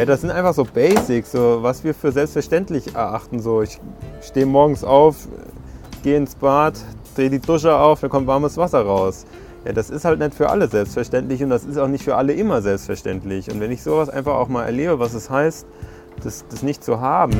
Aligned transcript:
Ja, 0.00 0.06
das 0.06 0.22
sind 0.22 0.30
einfach 0.30 0.54
so 0.54 0.64
Basics, 0.64 1.32
so 1.32 1.58
was 1.60 1.84
wir 1.84 1.92
für 1.92 2.10
selbstverständlich 2.10 2.94
erachten. 2.94 3.38
So, 3.38 3.60
ich 3.60 3.78
stehe 4.22 4.46
morgens 4.46 4.82
auf, 4.82 5.28
gehe 6.02 6.16
ins 6.16 6.34
Bad, 6.34 6.72
drehe 7.14 7.28
die 7.28 7.38
Dusche 7.38 7.76
auf, 7.76 8.00
dann 8.00 8.08
kommt 8.08 8.26
warmes 8.26 8.56
Wasser 8.56 8.80
raus. 8.80 9.26
Ja, 9.66 9.74
das 9.74 9.90
ist 9.90 10.06
halt 10.06 10.18
nicht 10.18 10.32
für 10.32 10.48
alle 10.48 10.68
selbstverständlich 10.68 11.42
und 11.42 11.50
das 11.50 11.66
ist 11.66 11.76
auch 11.76 11.86
nicht 11.86 12.02
für 12.02 12.16
alle 12.16 12.32
immer 12.32 12.62
selbstverständlich. 12.62 13.50
Und 13.50 13.60
wenn 13.60 13.70
ich 13.70 13.82
sowas 13.82 14.08
einfach 14.08 14.36
auch 14.36 14.48
mal 14.48 14.64
erlebe, 14.64 14.98
was 14.98 15.12
es 15.12 15.28
heißt, 15.28 15.66
das, 16.24 16.46
das 16.48 16.62
nicht 16.62 16.82
zu 16.82 17.02
haben, 17.02 17.36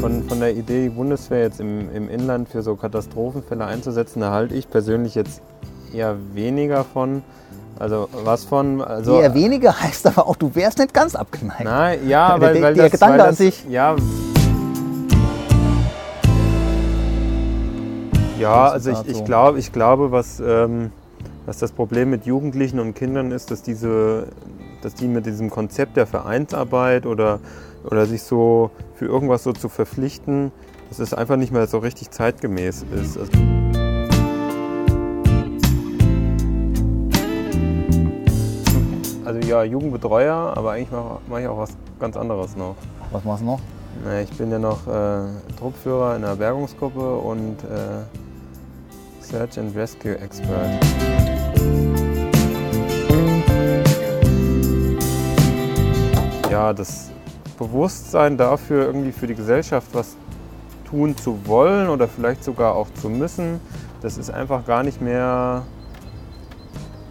von, 0.00 0.22
von 0.28 0.38
der 0.38 0.54
Idee, 0.54 0.84
die 0.84 0.90
Bundeswehr 0.90 1.40
jetzt 1.40 1.58
im, 1.58 1.92
im 1.92 2.08
Inland 2.08 2.48
für 2.48 2.62
so 2.62 2.76
Katastrophenfälle 2.76 3.64
einzusetzen, 3.64 4.20
da 4.20 4.30
halte 4.30 4.54
ich 4.54 4.70
persönlich 4.70 5.16
jetzt 5.16 5.42
eher 5.94 6.16
weniger 6.34 6.84
von. 6.84 7.22
Also 7.78 8.08
was 8.24 8.44
von. 8.44 8.80
Also, 8.82 9.20
Eher 9.20 9.34
weniger 9.34 9.80
heißt 9.80 10.06
aber 10.06 10.28
auch, 10.28 10.36
du 10.36 10.54
wärst 10.54 10.78
nicht 10.78 10.94
ganz 10.94 11.14
abgeneigt. 11.16 11.64
Nein, 11.64 11.98
ja, 12.08 12.40
weil, 12.40 12.54
der- 12.54 12.62
weil 12.62 12.74
der 12.74 12.82
das, 12.84 12.92
Gedanke 12.92 13.12
weil 13.14 13.20
an 13.20 13.26
das, 13.30 13.38
sich- 13.38 13.64
Ja, 13.68 13.96
ja 18.38 18.68
also 18.68 18.90
ich, 18.90 19.06
ich, 19.08 19.24
glaub, 19.24 19.56
ich 19.56 19.72
glaube, 19.72 20.12
was, 20.12 20.40
ähm, 20.40 20.90
was 21.46 21.58
das 21.58 21.72
Problem 21.72 22.10
mit 22.10 22.26
Jugendlichen 22.26 22.78
und 22.80 22.94
Kindern 22.94 23.32
ist, 23.32 23.50
dass, 23.50 23.62
diese, 23.62 24.28
dass 24.82 24.94
die 24.94 25.08
mit 25.08 25.26
diesem 25.26 25.50
Konzept 25.50 25.96
der 25.96 26.06
Vereinsarbeit 26.06 27.06
oder, 27.06 27.40
oder 27.84 28.06
sich 28.06 28.22
so 28.22 28.70
für 28.94 29.06
irgendwas 29.06 29.42
so 29.42 29.52
zu 29.52 29.68
verpflichten, 29.68 30.52
dass 30.88 30.98
es 31.00 31.12
einfach 31.12 31.36
nicht 31.36 31.52
mehr 31.52 31.66
so 31.66 31.78
richtig 31.78 32.10
zeitgemäß 32.10 32.84
ist. 32.94 33.18
Also, 33.18 33.32
also 39.34 39.48
ja, 39.48 39.64
Jugendbetreuer, 39.64 40.52
aber 40.56 40.72
eigentlich 40.72 40.90
mache 40.90 41.18
mach 41.28 41.38
ich 41.38 41.46
auch 41.46 41.58
was 41.58 41.70
ganz 41.98 42.16
anderes 42.16 42.56
noch. 42.56 42.76
Was 43.10 43.24
machst 43.24 43.42
du 43.42 43.46
noch? 43.46 43.60
Ich 44.22 44.30
bin 44.36 44.50
ja 44.50 44.58
noch 44.58 44.86
äh, 44.86 45.22
Truppführer 45.58 46.16
in 46.16 46.24
einer 46.24 46.36
Bergungsgruppe 46.36 47.16
und 47.16 47.56
äh, 47.64 48.04
Search 49.20 49.58
and 49.58 49.74
Rescue 49.76 50.18
Expert. 50.18 50.84
Ja, 56.50 56.72
das 56.72 57.10
Bewusstsein 57.58 58.36
dafür, 58.36 58.86
irgendwie 58.86 59.12
für 59.12 59.26
die 59.26 59.34
Gesellschaft 59.34 59.88
was 59.92 60.16
tun 60.88 61.16
zu 61.16 61.38
wollen 61.46 61.88
oder 61.88 62.08
vielleicht 62.08 62.44
sogar 62.44 62.74
auch 62.74 62.88
zu 62.94 63.08
müssen, 63.08 63.60
das 64.02 64.18
ist 64.18 64.30
einfach 64.30 64.66
gar 64.66 64.82
nicht 64.82 65.00
mehr, 65.00 65.62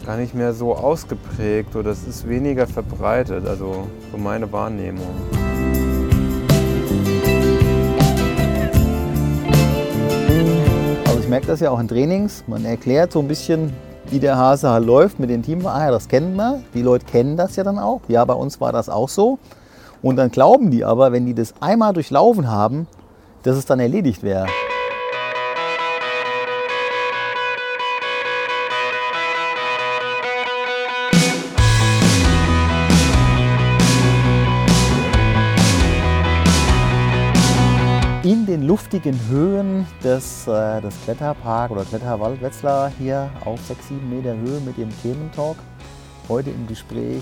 gar 0.05 0.17
nicht 0.17 0.33
mehr 0.33 0.53
so 0.53 0.75
ausgeprägt 0.75 1.75
oder 1.75 1.91
es 1.91 2.05
ist 2.05 2.27
weniger 2.27 2.67
verbreitet, 2.67 3.47
also 3.47 3.87
so 4.11 4.17
meine 4.17 4.51
Wahrnehmung. 4.51 5.07
Also 11.05 11.19
ich 11.19 11.27
merke 11.29 11.47
das 11.47 11.61
ja 11.61 11.71
auch 11.71 11.79
in 11.79 11.87
Trainings. 11.87 12.43
Man 12.47 12.65
erklärt 12.65 13.13
so 13.13 13.19
ein 13.19 13.29
bisschen, 13.29 13.71
wie 14.09 14.19
der 14.19 14.37
Hase 14.37 14.69
halt 14.69 14.85
läuft 14.85 15.19
mit 15.19 15.29
den 15.29 15.41
Teams. 15.41 15.65
Ah 15.65 15.85
ja, 15.85 15.91
das 15.91 16.09
kennen 16.09 16.35
wir. 16.35 16.61
Die 16.73 16.81
Leute 16.81 17.05
kennen 17.05 17.37
das 17.37 17.55
ja 17.55 17.63
dann 17.63 17.79
auch. 17.79 18.01
Ja, 18.09 18.25
bei 18.25 18.33
uns 18.33 18.59
war 18.59 18.73
das 18.73 18.89
auch 18.89 19.07
so. 19.07 19.39
Und 20.01 20.17
dann 20.17 20.31
glauben 20.31 20.69
die 20.69 20.83
aber, 20.83 21.13
wenn 21.13 21.25
die 21.25 21.33
das 21.33 21.53
einmal 21.61 21.93
durchlaufen 21.93 22.51
haben, 22.51 22.87
dass 23.43 23.55
es 23.55 23.65
dann 23.65 23.79
erledigt 23.79 24.21
wäre. 24.21 24.47
Luftigen 38.73 39.19
Höhen 39.29 39.85
des, 40.03 40.47
äh, 40.47 40.81
des 40.81 40.99
Kletterpark 41.03 41.69
oder 41.69 41.85
Kletterwald 41.85 42.41
Wetzlar 42.41 42.89
hier 42.97 43.29
auf 43.45 43.63
6, 43.67 43.89
7 43.89 44.09
Meter 44.09 44.35
Höhe 44.35 44.59
mit 44.61 44.77
dem 44.77 44.89
Thementalk. 45.03 45.57
Heute 46.27 46.49
im 46.49 46.65
Gespräch 46.65 47.21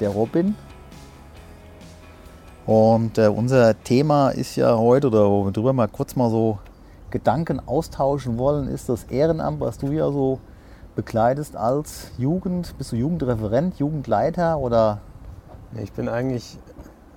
der 0.00 0.08
Robin. 0.08 0.56
Und 2.66 3.18
äh, 3.18 3.28
unser 3.28 3.80
Thema 3.84 4.30
ist 4.30 4.56
ja 4.56 4.76
heute, 4.76 5.06
oder 5.06 5.30
wo 5.30 5.44
wir 5.44 5.52
drüber 5.52 5.72
mal 5.72 5.86
kurz 5.86 6.16
mal 6.16 6.28
so 6.28 6.58
Gedanken 7.10 7.60
austauschen 7.64 8.36
wollen, 8.36 8.66
ist 8.66 8.88
das 8.88 9.04
Ehrenamt, 9.04 9.60
was 9.60 9.78
du 9.78 9.92
ja 9.92 10.10
so 10.10 10.40
bekleidest 10.96 11.54
als 11.54 12.10
Jugend. 12.18 12.76
Bist 12.78 12.90
du 12.90 12.96
Jugendreferent, 12.96 13.78
Jugendleiter 13.78 14.58
oder 14.58 14.98
Ich 15.80 15.92
bin 15.92 16.08
eigentlich, 16.08 16.58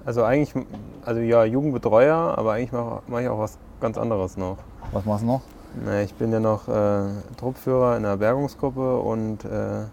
also 0.08 0.24
eigentlich, 0.24 0.66
also 1.06 1.20
ja, 1.20 1.44
Jugendbetreuer, 1.44 2.16
aber 2.38 2.54
eigentlich 2.54 2.72
mache 2.72 3.02
mach 3.08 3.20
ich 3.20 3.28
auch 3.28 3.40
was 3.40 3.58
ganz 3.82 3.98
anderes 3.98 4.38
noch. 4.38 4.56
was 4.94 5.04
machst 5.04 5.24
du 5.24 5.28
noch? 5.28 5.42
Nee, 5.86 6.04
Ich 6.04 6.14
bin 6.14 6.32
ja 6.32 6.40
noch 6.40 6.70
äh, 6.70 7.10
Truppführer 7.36 7.98
in 7.98 8.06
einer 8.06 8.16
Bergungsgruppe 8.16 9.00
und 9.00 9.44
äh, 9.44 9.84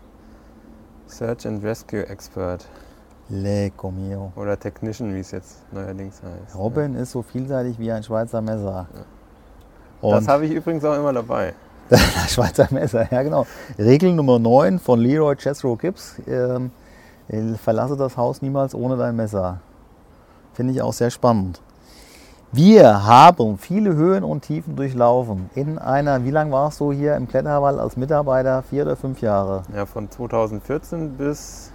Search 1.09 1.49
and 1.49 1.65
Rescue 1.65 2.07
Expert 2.07 2.65
Lecco 3.29 3.91
mio. 3.91 4.33
oder 4.37 4.57
Technician, 4.57 5.13
wie 5.17 5.19
es 5.19 5.33
jetzt 5.33 5.57
neuerdings 5.73 6.23
heißt. 6.23 6.57
Robin 6.57 6.95
ist 6.95 7.11
so 7.11 7.23
vielseitig 7.23 7.81
wie 7.81 7.91
ein 7.91 8.05
Schweizer 8.05 8.41
Messer. 8.41 8.87
Das 10.01 10.13
Und 10.13 10.29
habe 10.29 10.47
ich 10.47 10.53
übrigens 10.53 10.85
auch 10.85 10.97
immer 10.97 11.13
dabei. 11.13 11.55
das 11.89 12.33
Schweizer 12.33 12.69
Messer, 12.71 13.11
ja 13.11 13.23
genau. 13.25 13.47
Regel 13.79 14.13
Nummer 14.13 14.39
9 14.39 14.79
von 14.79 15.01
Leroy 15.01 15.35
Chesro 15.35 15.75
Gibbs. 15.75 16.15
Ähm, 16.29 16.71
äh, 17.27 17.55
verlasse 17.55 17.97
das 17.97 18.17
Haus 18.17 18.43
niemals 18.43 18.77
ohne 18.77 18.97
dein 18.97 19.17
Messer. 19.17 19.59
Finde 20.55 20.73
ich 20.73 20.83
auch 20.83 20.93
sehr 20.93 21.11
spannend. 21.11 21.61
Wir 22.53 23.05
haben 23.05 23.59
viele 23.59 23.97
Höhen 23.97 24.23
und 24.23 24.43
Tiefen 24.43 24.77
durchlaufen. 24.77 25.51
In 25.57 25.77
einer, 25.77 26.25
wie 26.25 26.31
lange 26.31 26.53
warst 26.53 26.79
du 26.79 26.93
hier 26.93 27.17
im 27.17 27.27
Kletterwald 27.27 27.81
als 27.81 27.97
Mitarbeiter? 27.97 28.63
Vier 28.63 28.85
oder 28.85 28.95
fünf 28.95 29.21
Jahre? 29.21 29.65
Ja, 29.75 29.87
von 29.87 30.09
2014 30.09 31.17
bis 31.17 31.73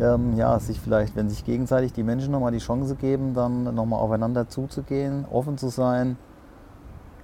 ähm, 0.00 0.36
ja, 0.36 0.58
sich 0.58 0.80
vielleicht, 0.80 1.16
wenn 1.16 1.28
sich 1.28 1.44
gegenseitig 1.44 1.92
die 1.92 2.02
Menschen 2.02 2.32
nochmal 2.32 2.52
die 2.52 2.58
Chance 2.58 2.94
geben, 2.94 3.34
dann 3.34 3.74
nochmal 3.74 4.00
aufeinander 4.00 4.48
zuzugehen, 4.48 5.26
offen 5.30 5.58
zu 5.58 5.68
sein, 5.68 6.16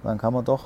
dann 0.03 0.17
kann 0.17 0.33
man 0.33 0.45
doch, 0.45 0.65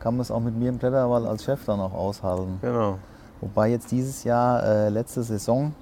kann 0.00 0.14
man 0.14 0.22
es 0.22 0.30
auch 0.30 0.40
mit 0.40 0.56
mir 0.56 0.70
im 0.70 0.78
Kletterwald 0.78 1.26
als 1.26 1.44
Chef 1.44 1.64
dann 1.66 1.80
auch 1.80 1.92
aushalten. 1.92 2.58
Genau. 2.62 2.98
Wobei 3.40 3.68
jetzt 3.68 3.90
dieses 3.90 4.24
Jahr, 4.24 4.62
äh, 4.64 4.88
letzte 4.88 5.22
Saison, 5.22 5.74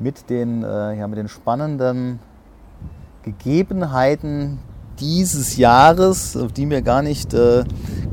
mit 0.00 0.28
den, 0.30 0.64
äh, 0.64 0.98
ja, 0.98 1.06
mit 1.06 1.18
den 1.18 1.28
spannenden 1.28 2.18
Gegebenheiten 3.22 4.58
dieses 5.02 5.56
Jahres, 5.56 6.36
auf 6.36 6.52
die 6.52 6.70
wir 6.70 6.80
gar 6.80 7.02
nicht 7.02 7.34
äh, 7.34 7.64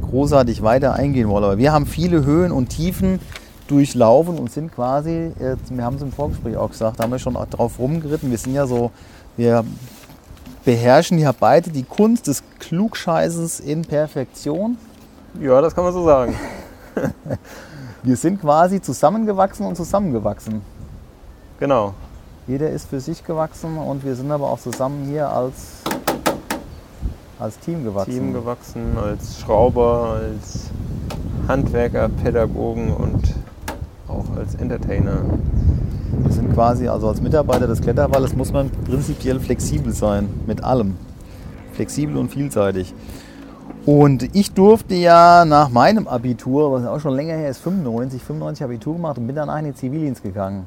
großartig 0.10 0.64
weiter 0.64 0.94
eingehen 0.94 1.30
wollen. 1.30 1.44
Aber 1.44 1.58
wir 1.60 1.72
haben 1.72 1.86
viele 1.86 2.26
Höhen 2.26 2.52
und 2.52 2.70
Tiefen 2.70 3.20
durchlaufen 3.68 4.40
und 4.40 4.52
sind 4.52 4.74
quasi, 4.74 5.32
wir 5.70 5.86
haben 5.86 5.98
es 5.98 6.02
im 6.02 6.12
Vorgespräch 6.12 6.58
auch 6.58 6.72
gesagt, 6.72 7.00
da 7.00 7.04
haben 7.04 7.12
wir 7.12 7.20
schon 7.20 7.36
drauf 7.36 7.78
rumgeritten. 7.78 8.32
Wir 8.32 8.38
sind 8.40 8.56
ja 8.56 8.66
so, 8.66 8.90
wir 9.38 9.64
beherrschen 10.66 11.20
ja 11.20 11.32
beide 11.32 11.70
die 11.70 11.84
Kunst 11.84 12.26
des 12.26 12.44
Klugscheißes 12.58 13.60
in 13.60 13.84
Perfektion. 13.84 14.78
Ja, 15.40 15.62
das 15.62 15.76
kann 15.76 15.84
man 15.84 15.94
so 15.94 16.04
sagen. 16.04 16.34
wir 18.04 18.18
sind 18.18 18.42
quasi 18.42 18.82
zusammengewachsen 18.82 19.66
und 19.66 19.76
zusammengewachsen. 19.76 20.62
Genau. 21.60 21.94
Jeder 22.48 22.70
ist 22.70 22.90
für 22.90 23.00
sich 23.00 23.24
gewachsen 23.24 23.78
und 23.78 24.04
wir 24.04 24.16
sind 24.16 24.32
aber 24.32 24.50
auch 24.50 24.60
zusammen 24.60 25.06
hier 25.06 25.30
als, 25.30 25.79
als 27.40 27.58
Team 27.60 27.84
gewachsen. 27.84 28.12
Team 28.12 28.34
gewachsen, 28.34 28.98
als 28.98 29.40
Schrauber, 29.40 30.20
als 30.22 30.70
Handwerker, 31.48 32.10
Pädagogen 32.10 32.94
und 32.94 33.34
auch 34.08 34.26
als 34.38 34.56
Entertainer. 34.56 35.22
Wir 36.18 36.32
sind 36.32 36.54
quasi, 36.54 36.88
also 36.88 37.08
als 37.08 37.22
Mitarbeiter 37.22 37.68
des 37.68 37.82
Kletterwalles 37.82 38.36
muss 38.36 38.52
man 38.52 38.70
prinzipiell 38.70 39.40
flexibel 39.40 39.94
sein, 39.94 40.30
mit 40.46 40.64
allem. 40.64 40.96
Flexibel 41.74 42.18
und 42.18 42.30
vielseitig. 42.30 42.94
Und 43.86 44.36
ich 44.36 44.52
durfte 44.52 44.96
ja 44.96 45.46
nach 45.46 45.70
meinem 45.70 46.08
Abitur, 46.08 46.72
was 46.74 46.86
auch 46.86 47.00
schon 47.00 47.16
länger 47.16 47.36
her 47.36 47.50
ist, 47.50 47.60
95, 47.60 48.22
95 48.22 48.64
Abitur 48.66 48.96
gemacht 48.96 49.18
und 49.18 49.28
bin 49.28 49.36
dann 49.36 49.50
in 49.58 49.66
den 49.66 49.76
Zivildienst 49.76 50.22
gegangen. 50.22 50.66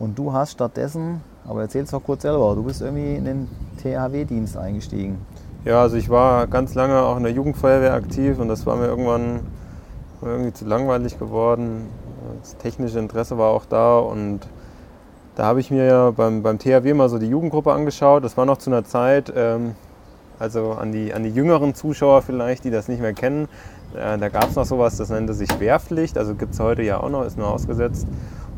Und 0.00 0.18
du 0.18 0.32
hast 0.32 0.52
stattdessen, 0.52 1.20
aber 1.46 1.62
erzähl 1.62 1.84
es 1.84 1.90
doch 1.90 2.02
kurz 2.02 2.22
selber, 2.22 2.54
du 2.56 2.64
bist 2.64 2.82
irgendwie 2.82 3.14
in 3.14 3.24
den 3.24 3.48
THW-Dienst 3.80 4.56
eingestiegen. 4.56 5.18
Ja, 5.64 5.80
also 5.80 5.96
ich 5.96 6.10
war 6.10 6.46
ganz 6.46 6.74
lange 6.74 7.00
auch 7.00 7.16
in 7.16 7.22
der 7.22 7.32
Jugendfeuerwehr 7.32 7.94
aktiv 7.94 8.38
und 8.38 8.48
das 8.48 8.66
war 8.66 8.76
mir 8.76 8.86
irgendwann 8.86 9.40
irgendwie 10.20 10.52
zu 10.52 10.66
langweilig 10.66 11.18
geworden. 11.18 11.88
Das 12.42 12.58
technische 12.58 12.98
Interesse 12.98 13.38
war 13.38 13.48
auch 13.50 13.64
da 13.64 13.98
und 13.98 14.40
da 15.36 15.44
habe 15.44 15.60
ich 15.60 15.70
mir 15.70 15.86
ja 15.86 16.10
beim, 16.10 16.42
beim 16.42 16.58
THW 16.58 16.92
mal 16.92 17.08
so 17.08 17.18
die 17.18 17.28
Jugendgruppe 17.28 17.72
angeschaut. 17.72 18.24
Das 18.24 18.36
war 18.36 18.44
noch 18.44 18.58
zu 18.58 18.68
einer 18.68 18.84
Zeit, 18.84 19.32
ähm, 19.34 19.74
also 20.38 20.72
an 20.72 20.92
die, 20.92 21.14
an 21.14 21.22
die 21.22 21.30
jüngeren 21.30 21.74
Zuschauer 21.74 22.20
vielleicht, 22.20 22.64
die 22.64 22.70
das 22.70 22.88
nicht 22.88 23.00
mehr 23.00 23.14
kennen. 23.14 23.48
Äh, 23.94 24.18
da 24.18 24.28
gab 24.28 24.50
es 24.50 24.56
noch 24.56 24.66
sowas, 24.66 24.98
das 24.98 25.08
nannte 25.08 25.32
sich 25.32 25.48
Wehrpflicht, 25.60 26.18
also 26.18 26.34
gibt 26.34 26.52
es 26.52 26.60
heute 26.60 26.82
ja 26.82 27.00
auch 27.00 27.08
noch, 27.08 27.24
ist 27.24 27.38
nur 27.38 27.48
ausgesetzt. 27.48 28.06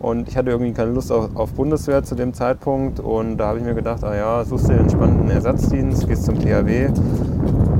Und 0.00 0.28
ich 0.28 0.36
hatte 0.36 0.50
irgendwie 0.50 0.72
keine 0.72 0.92
Lust 0.92 1.10
auf, 1.10 1.34
auf 1.34 1.52
Bundeswehr 1.52 2.02
zu 2.04 2.14
dem 2.14 2.34
Zeitpunkt. 2.34 3.00
Und 3.00 3.38
da 3.38 3.48
habe 3.48 3.58
ich 3.58 3.64
mir 3.64 3.74
gedacht, 3.74 4.04
ah 4.04 4.14
ja, 4.14 4.44
suchst 4.44 4.68
du 4.68 4.74
den 4.74 4.90
spannenden 4.90 5.30
Ersatzdienst, 5.30 6.06
gehst 6.06 6.24
zum 6.24 6.38
THW. 6.38 6.88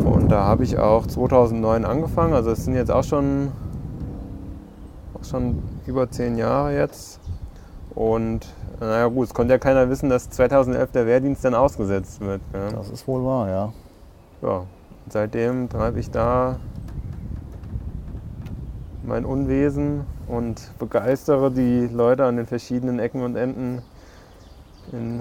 Und 0.05 0.29
da 0.31 0.45
habe 0.45 0.65
ich 0.65 0.79
auch 0.79 1.07
2009 1.07 1.85
angefangen. 1.85 2.33
Also 2.33 2.51
es 2.51 2.65
sind 2.65 2.75
jetzt 2.75 2.91
auch 2.91 3.05
schon, 3.05 3.53
auch 5.15 5.25
schon 5.25 5.63
über 5.87 6.11
zehn 6.11 6.37
Jahre 6.39 6.75
jetzt. 6.75 7.21
Und 7.95 8.47
naja 8.81 9.07
gut, 9.07 9.29
es 9.29 9.35
konnte 9.35 9.55
ja 9.55 9.59
keiner 9.59 9.89
wissen, 9.89 10.11
dass 10.11 10.29
2011 10.31 10.91
der 10.93 11.07
Wehrdienst 11.07 11.45
dann 11.45 11.55
ausgesetzt 11.55 12.21
wird. 12.21 12.41
Ja. 12.53 12.77
Das 12.77 12.91
ist 12.91 13.07
wohl 13.09 13.25
wahr, 13.25 13.49
ja. 13.49 13.73
Ja, 14.43 14.65
seitdem 15.09 15.69
treibe 15.69 15.99
ich 15.99 16.11
da 16.11 16.57
mein 19.07 19.25
Unwesen 19.25 20.05
und 20.27 20.71
begeistere 20.79 21.51
die 21.51 21.87
Leute 21.87 22.25
an 22.25 22.37
den 22.37 22.47
verschiedenen 22.47 22.99
Ecken 22.99 23.23
und 23.23 23.37
Enden 23.37 23.83
in 24.93 25.21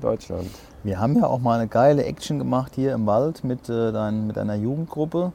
Deutschland. 0.00 0.50
Wir 0.82 0.98
haben 0.98 1.16
ja 1.16 1.26
auch 1.26 1.38
mal 1.38 1.58
eine 1.58 1.68
geile 1.68 2.04
Action 2.04 2.38
gemacht 2.38 2.72
hier 2.74 2.94
im 2.94 3.06
Wald 3.06 3.44
mit, 3.44 3.68
äh, 3.68 3.92
dein, 3.92 4.26
mit 4.26 4.38
einer 4.38 4.54
Jugendgruppe. 4.54 5.32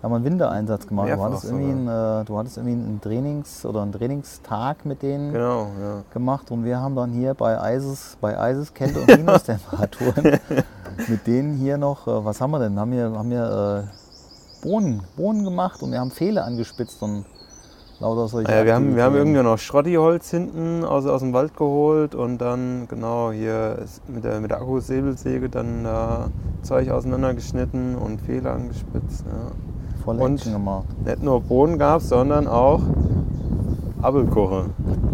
Da 0.00 0.04
haben 0.04 0.12
wir 0.12 0.16
einen 0.16 0.24
Wintereinsatz 0.24 0.86
gemacht. 0.86 1.08
du 1.10 1.22
hattest, 1.22 1.44
irgendwie 1.44 1.70
einen, 1.70 1.88
äh, 1.88 2.24
du 2.24 2.38
hattest 2.38 2.56
irgendwie 2.56 2.74
einen 2.74 3.00
Trainings- 3.00 3.66
oder 3.66 3.82
einen 3.82 3.92
Trainingstag 3.92 4.84
mit 4.84 5.02
denen 5.02 5.32
genau, 5.32 5.68
ja. 5.80 6.02
gemacht 6.12 6.50
und 6.50 6.64
wir 6.64 6.78
haben 6.80 6.94
dann 6.94 7.10
hier 7.10 7.34
bei 7.34 7.60
Eises, 7.60 8.16
bei 8.20 8.38
Eises 8.38 8.72
Kälte 8.74 9.00
und 9.00 9.08
Minustemperaturen 9.08 10.38
mit 11.08 11.26
denen 11.26 11.54
hier 11.56 11.78
noch, 11.78 12.06
äh, 12.06 12.24
was 12.24 12.40
haben 12.40 12.52
wir 12.52 12.60
denn? 12.60 12.78
Haben 12.78 12.92
wir, 12.92 13.10
haben 13.10 13.30
wir 13.30 13.88
äh, 13.88 14.07
Bohnen, 14.62 15.02
Bohnen 15.16 15.44
gemacht 15.44 15.82
und 15.82 15.92
wir 15.92 16.00
haben 16.00 16.10
Pfähle 16.10 16.42
angespitzt 16.42 17.02
und 17.02 17.24
lauter 18.00 18.28
solche. 18.28 18.50
Ja, 18.50 18.64
wir, 18.64 18.74
haben, 18.74 18.96
wir 18.96 19.02
haben 19.02 19.16
irgendwie 19.16 19.42
noch 19.42 19.58
Schrotti-Holz 19.58 20.30
hinten 20.30 20.84
aus, 20.84 21.06
aus 21.06 21.20
dem 21.20 21.32
Wald 21.32 21.56
geholt 21.56 22.14
und 22.14 22.38
dann 22.38 22.86
genau 22.88 23.32
hier 23.32 23.78
mit 24.06 24.24
der, 24.24 24.40
mit 24.40 24.50
der 24.50 24.60
Akkusäbelsäge 24.60 25.48
dann 25.48 25.84
da 25.84 26.28
Zeug 26.62 26.90
auseinandergeschnitten 26.90 27.96
und 27.96 28.20
Pfähle 28.20 28.50
angespitzt. 28.50 29.24
Ja. 29.26 29.52
Voll 30.04 30.18
und 30.18 30.42
gemacht. 30.42 30.86
Nicht 31.04 31.22
nur 31.22 31.40
Bohnen 31.40 31.78
gab 31.78 32.00
es, 32.00 32.08
sondern 32.08 32.46
auch 32.46 32.80
Apfelkuche. 34.00 34.66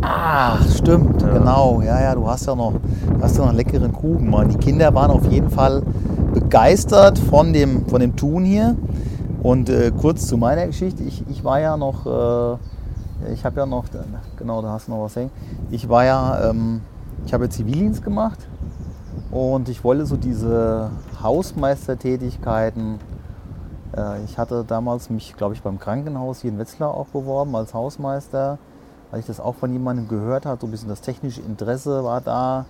Ach, 0.03 0.63
stimmt, 0.71 1.23
ja. 1.23 1.39
genau. 1.39 1.81
Ja, 1.81 2.01
ja, 2.01 2.15
du 2.15 2.27
hast 2.29 2.47
ja 2.47 2.55
noch, 2.55 2.75
hast 3.21 3.39
ja 3.39 3.47
noch 3.47 3.53
leckeren 3.55 3.93
Kuchen. 3.93 4.29
Mann. 4.29 4.51
Die 4.51 4.59
Kinder 4.59 4.95
waren 4.95 5.11
auf 5.11 5.25
jeden 5.31 5.51
Fall 5.51 5.83
begeistert 6.35 7.19
von 7.19 7.53
dem, 7.53 7.87
von 7.87 8.01
dem 8.01 8.15
Tun 8.15 8.45
hier. 8.45 8.77
Und 9.45 9.69
äh, 9.69 9.93
kurz 9.93 10.27
zu 10.27 10.37
meiner 10.37 10.67
Geschichte. 10.67 11.05
Ich, 11.05 11.23
ich 11.29 11.45
war 11.45 11.61
ja 11.61 11.77
noch, 11.77 12.07
äh, 12.07 13.33
ich 13.33 13.45
habe 13.45 13.61
ja 13.61 13.67
noch, 13.67 13.85
genau, 14.37 14.61
da 14.61 14.71
hast 14.71 14.89
du 14.89 14.93
noch 14.93 15.05
was 15.05 15.15
hängen. 15.15 15.31
Ich 15.71 15.89
war 15.89 16.05
ja, 16.05 16.51
ähm, 16.51 16.81
ich 17.27 17.33
habe 17.33 17.49
Zivildienst 17.49 18.03
gemacht 18.03 18.41
und 19.31 19.69
ich 19.69 19.85
wollte 19.85 20.07
so 20.07 20.17
diese 20.17 20.91
Hausmeistertätigkeiten 21.23 22.99
äh, 23.97 24.25
ich 24.25 24.39
hatte 24.39 24.65
damals 24.67 25.11
mich, 25.11 25.37
glaube 25.37 25.55
ich, 25.55 25.63
beim 25.63 25.79
Krankenhaus 25.79 26.41
hier 26.41 26.51
in 26.51 26.59
Wetzlar 26.59 26.95
auch 26.95 27.07
beworben 27.09 27.55
als 27.57 27.75
Hausmeister, 27.75 28.59
weil 29.11 29.21
ich 29.21 29.27
das 29.27 29.41
auch 29.41 29.55
von 29.55 29.73
jemandem 29.73 30.09
gehört 30.09 30.47
habe. 30.47 30.61
So 30.61 30.67
ein 30.67 30.71
bisschen 30.71 30.89
das 30.89 31.01
technische 31.01 31.41
Interesse 31.41 32.05
war 32.05 32.21
da, 32.21 32.67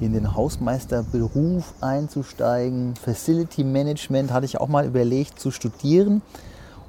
in 0.00 0.12
den 0.12 0.34
Hausmeisterberuf 0.34 1.74
einzusteigen. 1.80 2.94
Facility 2.96 3.64
Management 3.64 4.32
hatte 4.32 4.46
ich 4.46 4.60
auch 4.60 4.68
mal 4.68 4.86
überlegt 4.86 5.40
zu 5.40 5.50
studieren 5.50 6.22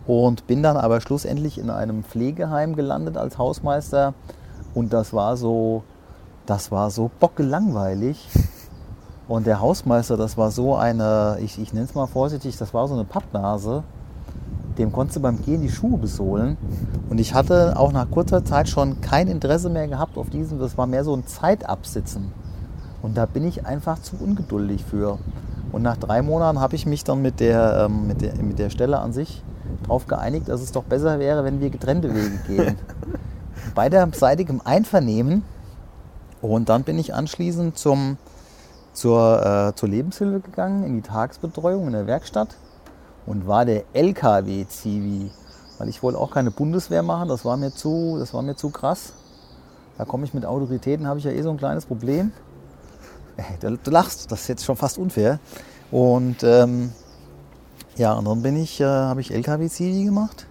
und 0.06 0.48
bin 0.48 0.64
dann 0.64 0.78
aber 0.78 1.02
schlussendlich 1.02 1.58
in 1.58 1.70
einem 1.70 2.04
Pflegeheim 2.04 2.76
gelandet 2.76 3.18
als 3.18 3.38
Hausmeister. 3.38 4.14
Und 4.74 4.94
das 4.94 5.14
war 5.14 5.38
so, 5.38 5.84
das 6.46 6.72
war 6.72 6.92
so 6.92 7.10
bockelangweilig. 7.20 8.28
Und 9.28 9.46
der 9.46 9.60
Hausmeister, 9.60 10.16
das 10.16 10.38
war 10.38 10.52
so 10.52 10.76
eine, 10.76 11.38
ich, 11.42 11.60
ich 11.60 11.74
nenne 11.74 11.86
es 11.86 11.96
mal 11.96 12.08
vorsichtig, 12.08 12.58
das 12.58 12.74
war 12.74 12.88
so 12.88 12.94
eine 12.94 13.04
Pappnase. 13.04 13.84
Dem 14.78 14.92
konntest 14.92 15.18
du 15.18 15.22
beim 15.22 15.42
Gehen 15.42 15.62
die 15.62 15.72
Schuhe 15.72 15.98
besohlen. 15.98 16.56
Und 17.10 17.20
ich 17.20 17.34
hatte 17.34 17.78
auch 17.78 17.92
nach 17.92 18.10
kurzer 18.10 18.46
Zeit 18.46 18.70
schon 18.70 19.02
kein 19.02 19.28
Interesse 19.28 19.70
mehr 19.70 19.88
gehabt 19.88 20.18
auf 20.18 20.30
diesen. 20.30 20.60
Das 20.60 20.78
war 20.78 20.88
mehr 20.88 21.04
so 21.04 21.16
ein 21.16 21.26
Zeitabsitzen. 21.26 22.32
Und 23.02 23.18
da 23.18 23.26
bin 23.26 23.48
ich 23.48 23.66
einfach 23.66 24.02
zu 24.02 24.16
ungeduldig 24.20 24.84
für. 24.84 25.20
Und 25.72 25.82
nach 25.82 25.98
drei 25.98 26.22
Monaten 26.22 26.60
habe 26.60 26.76
ich 26.76 26.86
mich 26.86 27.04
dann 27.04 27.22
mit 27.22 27.40
der, 27.40 27.86
ähm, 27.86 28.08
mit, 28.08 28.22
der, 28.22 28.36
mit 28.36 28.60
der 28.60 28.70
Stelle 28.70 29.00
an 29.00 29.14
sich 29.14 29.44
darauf 29.84 30.08
geeinigt, 30.08 30.50
dass 30.50 30.62
es 30.62 30.72
doch 30.72 30.84
besser 30.84 31.20
wäre, 31.20 31.44
wenn 31.44 31.60
wir 31.60 31.70
getrennte 31.70 32.14
Wege 32.14 32.40
gehen. 32.48 32.78
Beiderseitigem 33.76 34.62
Einvernehmen. 34.64 35.44
Und 36.42 36.70
dann 36.70 36.84
bin 36.84 36.98
ich 36.98 37.14
anschließend 37.14 37.78
zum 37.78 38.18
zur, 38.98 39.46
äh, 39.46 39.76
zur 39.76 39.90
Lebenshilfe 39.90 40.40
gegangen, 40.40 40.84
in 40.84 40.96
die 40.96 41.02
Tagesbetreuung 41.04 41.86
in 41.86 41.94
der 41.94 42.08
Werkstatt 42.08 42.58
und 43.28 43.48
war 43.48 43.64
der 43.64 43.84
LKW-Zivi. 43.94 45.30
Weil 45.78 45.90
ich 45.90 46.02
wollte 46.02 46.18
auch 46.18 46.32
keine 46.32 46.50
Bundeswehr 46.50 47.04
machen, 47.04 47.30
das 47.30 47.46
war 47.46 47.58
mir 47.58 47.72
zu, 47.72 48.18
das 48.18 48.34
war 48.34 48.42
mir 48.42 48.56
zu 48.56 48.72
krass. 48.72 49.14
Da 50.00 50.06
komme 50.06 50.26
ich 50.26 50.34
mit 50.34 50.46
Autoritäten, 50.46 51.08
habe 51.08 51.20
ich 51.20 51.26
ja 51.26 51.32
eh 51.32 51.42
so 51.44 51.52
ein 51.52 51.58
kleines 51.58 51.86
Problem. 51.86 52.32
Du, 53.60 53.92
lachst, 53.92 54.32
das 54.32 54.42
ist 54.42 54.48
jetzt 54.48 54.66
schon 54.66 54.76
fast 54.76 54.98
unfair. 54.98 55.40
Und 55.92 56.44
ähm, 56.44 56.92
ja, 57.96 58.14
und 58.14 58.26
dann 58.26 58.42
bin 58.42 58.56
ich, 58.56 58.82
äh, 58.82 58.86
habe 58.86 59.22
ich 59.22 59.34
LKW-Zivi 59.34 60.06
gemacht 60.06 60.48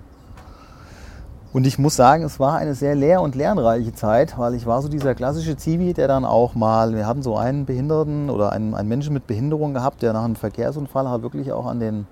und 1.57 1.67
ich 1.67 1.79
muss 1.79 1.97
sagen, 1.97 2.23
es 2.23 2.39
war 2.39 2.57
eine 2.59 2.75
sehr 2.75 2.95
lehr- 2.95 3.23
und 3.23 3.35
lernreiche 3.35 3.95
Zeit, 3.95 4.37
weil 4.37 4.53
ich 4.53 4.67
war 4.67 4.83
so 4.83 4.89
dieser 4.89 5.15
klassische 5.15 5.57
Zivi, 5.57 5.95
der 5.95 6.07
dann 6.07 6.27
auch 6.27 6.55
mal, 6.55 6.95
wir 6.95 7.07
hatten 7.07 7.23
so 7.23 7.35
einen 7.39 7.65
Behinderten 7.65 8.29
oder 8.29 8.53
einen, 8.53 8.75
einen 8.75 8.91
Menschen 8.91 9.15
mit 9.15 9.27
Behinderung 9.27 9.73
gehabt, 9.73 10.03
der 10.03 10.13
nach 10.13 10.25
einem 10.25 10.37
Verkehrsunfall 10.37 11.09
halt 11.09 11.23
wirklich 11.23 11.53
auch 11.53 11.65
an 11.65 11.81
den 11.81 12.07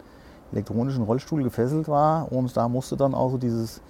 elektronischen 0.52 1.04
Rollstuhl 1.04 1.43
gefesselt 1.43 1.88
war. 1.88 2.33
Und 2.33 2.57
da 2.57 2.71
musste 2.71 2.97
dann 2.97 3.14
auch 3.14 3.33
so 3.33 3.37
dieses, 3.37 3.83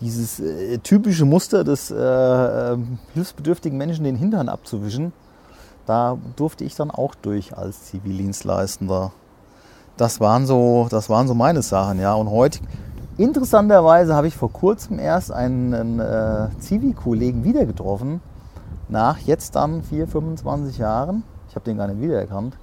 dieses 0.00 0.40
äh, 0.40 0.78
typische 0.78 1.26
Muster 1.26 1.62
des 1.62 1.92
äh, 1.92 1.94
äh, 1.94 2.76
hilfsbedürftigen 3.14 3.78
Menschen 3.78 4.02
den 4.02 4.16
Hintern 4.16 4.48
abzuwischen. 4.48 5.12
Da 5.88 6.18
durfte 6.36 6.64
ich 6.64 6.74
dann 6.74 6.90
auch 6.90 7.14
durch 7.14 7.56
als 7.56 7.84
Zivildienstleistender. 7.86 9.10
Das 9.96 10.20
waren 10.20 10.46
so, 10.46 10.86
das 10.90 11.08
waren 11.08 11.26
so 11.26 11.32
meine 11.32 11.62
Sachen, 11.62 11.98
ja. 11.98 12.12
Und 12.12 12.30
heute 12.30 12.58
Interessanterweise 13.16 14.14
habe 14.14 14.28
ich 14.28 14.36
vor 14.36 14.52
kurzem 14.52 14.98
erst 14.98 15.32
einen 15.32 15.98
äh, 15.98 16.48
Zivi-Kollegen 16.60 17.42
wieder 17.42 17.64
getroffen, 17.64 18.20
nach 18.90 19.18
jetzt 19.18 19.56
dann 19.56 19.82
4, 19.82 20.06
25 20.06 20.76
Jahren. 20.76 21.22
Ich 21.48 21.56
habe 21.56 21.64
den 21.64 21.78
gar 21.78 21.88
nicht 21.88 22.02
wiedererkannt. 22.02 22.58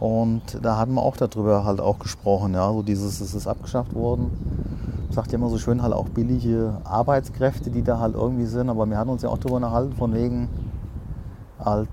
Und 0.00 0.58
da 0.62 0.78
hatten 0.78 0.94
wir 0.94 1.02
auch 1.02 1.16
darüber 1.18 1.66
halt 1.66 1.80
auch 1.80 1.98
gesprochen, 1.98 2.54
ja, 2.54 2.72
so 2.72 2.82
dieses, 2.82 3.20
es 3.20 3.34
ist 3.34 3.46
abgeschafft 3.46 3.94
worden. 3.94 4.30
sagt 5.10 5.30
ja 5.30 5.38
immer 5.38 5.50
so 5.50 5.58
schön, 5.58 5.82
halt 5.82 5.92
auch 5.92 6.08
billige 6.08 6.78
Arbeitskräfte, 6.84 7.68
die 7.70 7.82
da 7.82 8.00
halt 8.00 8.14
irgendwie 8.14 8.46
sind. 8.46 8.70
Aber 8.70 8.86
wir 8.86 8.96
hatten 8.96 9.10
uns 9.10 9.22
ja 9.22 9.28
auch 9.28 9.38
darüber 9.38 9.56
unterhalten, 9.56 9.92
von 9.92 10.14
wegen 10.14 10.48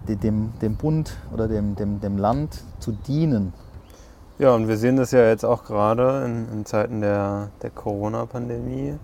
dem, 0.08 0.54
dem 0.62 0.76
Bund 0.76 1.18
oder 1.34 1.48
dem, 1.48 1.76
dem, 1.76 2.00
dem 2.00 2.18
Land 2.18 2.64
zu 2.80 2.92
dienen. 2.92 3.54
Ja, 4.38 4.54
und 4.54 4.68
wir 4.68 4.78
sehen 4.78 4.98
das 4.98 5.12
ja 5.12 5.28
jetzt 5.28 5.46
auch 5.46 5.64
gerade 5.64 6.26
in, 6.26 6.50
in 6.52 6.66
Zeiten 6.66 7.02
der, 7.02 7.50
der 7.62 7.70
Corona-Pandemie. 7.70 8.96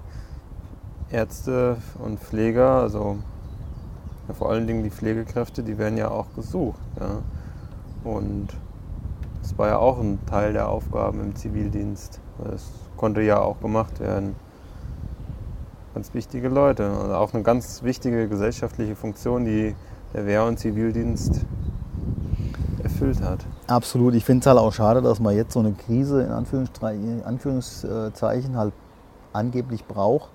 Ärzte 1.10 1.78
und 2.00 2.20
Pfleger, 2.20 2.82
also 2.82 3.18
ja, 4.28 4.34
vor 4.34 4.50
allen 4.50 4.68
Dingen 4.68 4.84
die 4.84 4.90
Pflegekräfte, 4.90 5.64
die 5.64 5.78
werden 5.78 5.98
ja 5.98 6.10
auch 6.10 6.28
gesucht. 6.36 6.80
Ja. 7.00 7.22
Und 8.10 8.48
das 9.42 9.58
war 9.58 9.68
ja 9.68 9.78
auch 9.78 10.00
ein 10.00 10.20
Teil 10.26 10.54
der 10.54 10.70
Aufgaben 10.70 11.22
im 11.22 11.36
Zivildienst. 11.36 12.20
Das 12.44 12.70
konnte 12.98 13.22
ja 13.22 13.40
auch 13.40 13.60
gemacht 13.60 14.00
werden. 14.00 14.36
Ganz 15.94 16.14
wichtige 16.14 16.48
Leute. 16.48 16.90
Also 16.90 17.16
auch 17.16 17.34
eine 17.34 17.44
ganz 17.44 17.84
wichtige 17.84 18.28
gesellschaftliche 18.28 18.96
Funktion, 18.96 19.46
die 19.46 19.76
der 20.14 20.26
Wehr- 20.26 20.46
und 20.46 20.60
Zivildienst 20.60 21.46
erfüllt 22.84 23.22
hat. 23.22 23.46
Absolut. 23.68 24.16
Ich 24.16 24.26
finde 24.26 24.42
es 24.42 24.48
halt 24.48 24.58
auch 24.58 24.74
schade, 24.74 25.02
dass 25.02 25.20
man 25.20 25.36
jetzt 25.36 25.54
so 25.54 25.60
eine 25.60 25.74
Krise 25.74 26.24
in 26.24 26.32
Anführungszeichen 26.32 28.58
halt 28.58 28.74
angeblich 29.34 29.86
braucht, 29.86 30.30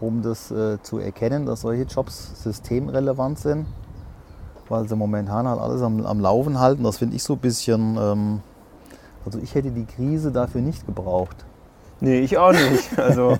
um 0.00 0.22
das 0.22 0.50
äh, 0.50 0.80
zu 0.82 0.98
erkennen, 0.98 1.46
dass 1.46 1.62
solche 1.62 1.82
Jobs 1.82 2.42
systemrelevant 2.42 3.38
sind, 3.38 3.66
weil 4.68 4.88
sie 4.88 4.96
momentan 4.96 5.46
halt 5.46 5.60
alles 5.60 5.82
am, 5.82 6.04
am 6.04 6.20
Laufen 6.20 6.58
halten. 6.58 6.84
Das 6.84 6.98
finde 6.98 7.16
ich 7.16 7.22
so 7.22 7.34
ein 7.34 7.40
bisschen, 7.40 7.96
ähm, 8.00 8.40
also 9.24 9.38
ich 9.38 9.54
hätte 9.54 9.70
die 9.70 9.84
Krise 9.84 10.32
dafür 10.32 10.60
nicht 10.60 10.86
gebraucht. 10.86 11.44
Nee, 12.02 12.18
ich 12.18 12.36
auch 12.36 12.52
nicht. 12.52 12.98
Also, 12.98 13.38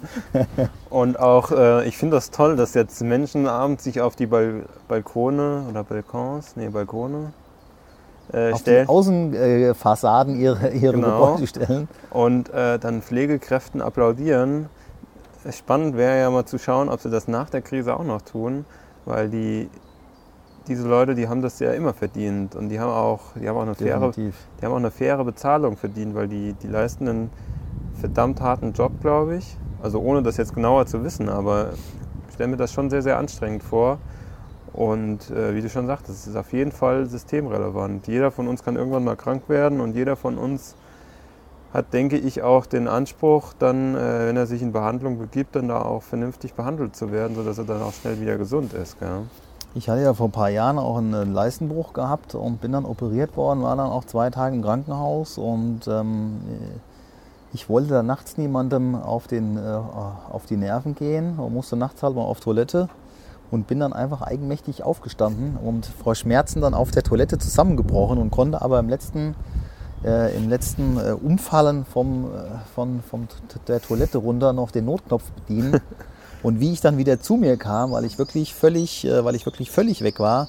und 0.89 1.19
auch, 1.19 1.51
äh, 1.51 1.89
ich 1.89 1.99
finde 1.99 2.17
das 2.17 2.31
toll, 2.31 2.55
dass 2.55 2.75
jetzt 2.75 3.03
Menschen 3.03 3.49
abends 3.49 3.83
sich 3.83 4.01
auf 4.01 4.15
die 4.15 4.27
Bal 4.27 4.67
Balkone 4.87 5.65
oder 5.69 5.83
Balkons, 5.83 6.55
nee, 6.55 6.69
Balkone 6.69 7.33
äh, 8.33 8.53
auf 8.53 8.61
stellen. 8.61 8.87
die 8.87 8.89
Außenfassaden 8.89 10.39
ihre, 10.39 10.71
ihre 10.71 10.95
genau. 10.95 11.33
Gebäude 11.33 11.47
stellen. 11.49 11.89
Und 12.11 12.51
äh, 12.51 12.79
dann 12.79 13.03
Pflegekräften 13.03 13.83
applaudieren. 13.83 14.69
Spannend 15.51 15.97
wäre 15.97 16.21
ja 16.21 16.31
mal 16.31 16.45
zu 16.45 16.59
schauen, 16.59 16.89
ob 16.89 17.01
sie 17.01 17.11
das 17.11 17.27
nach 17.27 17.51
der 17.51 17.63
Krise 17.63 17.97
auch 17.97 18.05
noch 18.05 18.23
tun, 18.23 18.65
weil 19.07 19.29
die, 19.29 19.69
diese 20.69 20.87
Leute, 20.87 21.17
die 21.17 21.27
haben 21.27 21.43
das 21.43 21.59
ja 21.59 21.73
immer 21.73 21.95
verdient 21.95 22.55
und 22.55 22.69
die 22.69 22.79
haben 22.79 22.93
auch, 22.93 23.23
die 23.35 23.49
haben 23.49 23.57
auch, 23.57 23.63
eine, 23.63 23.75
faire, 23.75 24.13
die 24.13 24.33
haben 24.65 24.73
auch 24.73 24.77
eine 24.77 24.93
faire 24.93 25.25
Bezahlung 25.25 25.77
verdient, 25.77 26.15
weil 26.15 26.29
die, 26.29 26.53
die 26.63 26.69
leisten 26.69 27.09
einen 27.09 27.31
verdammt 27.95 28.41
harten 28.41 28.73
Job, 28.73 28.93
glaube 29.01 29.37
ich. 29.37 29.57
Also 29.83 30.01
ohne 30.01 30.23
das 30.23 30.37
jetzt 30.37 30.55
genauer 30.55 30.87
zu 30.87 31.03
wissen, 31.05 31.29
aber 31.29 31.71
ich 32.29 32.35
stelle 32.35 32.51
mir 32.51 32.57
das 32.57 32.73
schon 32.73 32.91
sehr, 32.91 33.03
sehr 33.03 33.19
anstrengend 33.19 33.63
vor. 33.63 33.99
Und 34.73 35.31
äh, 35.31 35.55
wie 35.55 35.61
du 35.61 35.69
schon 35.69 35.87
sagtest, 35.87 36.21
es 36.21 36.27
ist 36.29 36.37
auf 36.37 36.53
jeden 36.53 36.73
Fall 36.73 37.07
systemrelevant. 37.07 38.07
Jeder 38.07 38.31
von 38.31 38.49
uns 38.49 38.63
kann 38.63 38.77
irgendwann 38.77 39.05
mal 39.05 39.17
krank 39.17 39.49
werden 39.49 39.81
und 39.81 39.95
jeder 39.95 40.17
von 40.17 40.39
uns 40.39 40.77
hat, 41.75 41.93
denke 41.93 42.19
ich, 42.19 42.43
auch 42.43 42.67
den 42.67 42.87
Anspruch, 42.87 43.53
dann, 43.59 43.95
äh, 43.95 44.27
wenn 44.27 44.37
er 44.37 44.47
sich 44.47 44.63
in 44.63 44.73
Behandlung 44.73 45.19
begibt, 45.19 45.57
dann 45.57 45.69
da 45.69 45.83
auch 45.83 46.03
vernünftig 46.03 46.55
behandelt 46.55 46.95
zu 46.97 47.13
werden, 47.13 47.35
sodass 47.35 47.59
er 47.59 47.65
dann 47.65 47.83
auch 47.83 47.93
schnell 47.93 48.21
wieder 48.21 48.37
gesund 48.39 48.73
ist. 48.75 48.99
Gell? 48.99 49.23
Ich 49.75 49.89
hatte 49.89 50.03
ja 50.03 50.13
vor 50.13 50.29
ein 50.29 50.33
paar 50.33 50.51
Jahren 50.51 50.79
auch 50.79 50.99
einen 50.99 51.33
Leistenbruch 51.33 51.95
gehabt 51.95 52.35
und 52.35 52.61
bin 52.61 52.73
dann 52.73 52.85
operiert 52.85 53.37
worden, 53.37 53.63
war 53.63 53.75
dann 53.75 53.91
auch 53.91 54.05
zwei 54.05 54.29
Tage 54.29 54.55
im 54.55 54.63
Krankenhaus 54.63 55.39
und 55.39 55.89
ähm, 55.89 56.41
ich 57.53 57.69
wollte 57.69 57.91
da 57.91 58.03
nachts 58.03 58.39
niemandem 58.39 58.95
auf, 58.95 59.27
den, 59.27 59.57
äh, 59.57 59.61
auf 59.61 60.47
die 60.47 60.57
Nerven 60.57 60.95
gehen 60.95 61.39
und 61.39 61.53
musste 61.53 61.77
nachts 61.77 62.03
halt 62.03 62.15
mal 62.15 62.23
auf 62.23 62.41
Toilette 62.41 62.89
und 63.51 63.67
bin 63.67 63.81
dann 63.81 63.93
einfach 63.93 64.23
eigenmächtig 64.23 64.83
aufgestanden 64.83 65.57
und 65.57 65.85
vor 65.87 66.15
Schmerzen 66.15 66.63
dann 66.63 66.73
auf 66.73 66.91
der 66.91 67.03
Toilette 67.03 67.39
zusammengebrochen 67.39 68.19
und 68.19 68.31
konnte 68.31 68.63
aber 68.63 68.79
im 68.79 68.89
letzten, 68.89 69.35
äh, 70.05 70.35
im 70.35 70.49
letzten 70.49 70.97
äh, 70.97 71.13
Umfallen 71.13 71.85
vom, 71.85 72.25
äh, 72.25 72.29
von, 72.75 73.03
von 73.03 73.29
der 73.69 73.83
Toilette 73.83 74.19
runter 74.19 74.55
noch 74.55 74.71
den 74.71 74.87
Notknopf 74.87 75.31
bedienen. 75.33 75.81
und 76.43 76.61
wie 76.61 76.73
ich 76.73 76.81
dann 76.81 76.97
wieder 76.97 77.21
zu 77.21 77.37
mir 77.37 77.59
kam, 77.59 77.93
weil 77.93 78.07
ich 78.07 78.19
wirklich 78.19 78.55
völlig, 78.55 79.05
äh, 79.05 79.23
weil 79.25 79.35
ich 79.35 79.45
wirklich 79.45 79.71
völlig 79.71 80.03
weg 80.03 80.19
war, 80.19 80.49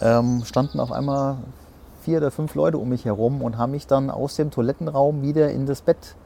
ähm, 0.00 0.44
standen 0.44 0.78
auf 0.78 0.92
einmal 0.92 1.38
vier 2.02 2.18
oder 2.18 2.30
fünf 2.30 2.54
Leute 2.54 2.78
um 2.78 2.88
mich 2.88 3.04
herum 3.04 3.42
und 3.42 3.58
haben 3.58 3.72
mich 3.72 3.86
dann 3.86 4.10
aus 4.10 4.36
dem 4.36 4.50
Toilettenraum 4.50 5.22
wieder 5.22 5.50
in 5.50 5.66
das 5.66 5.82
Bett 5.82 6.16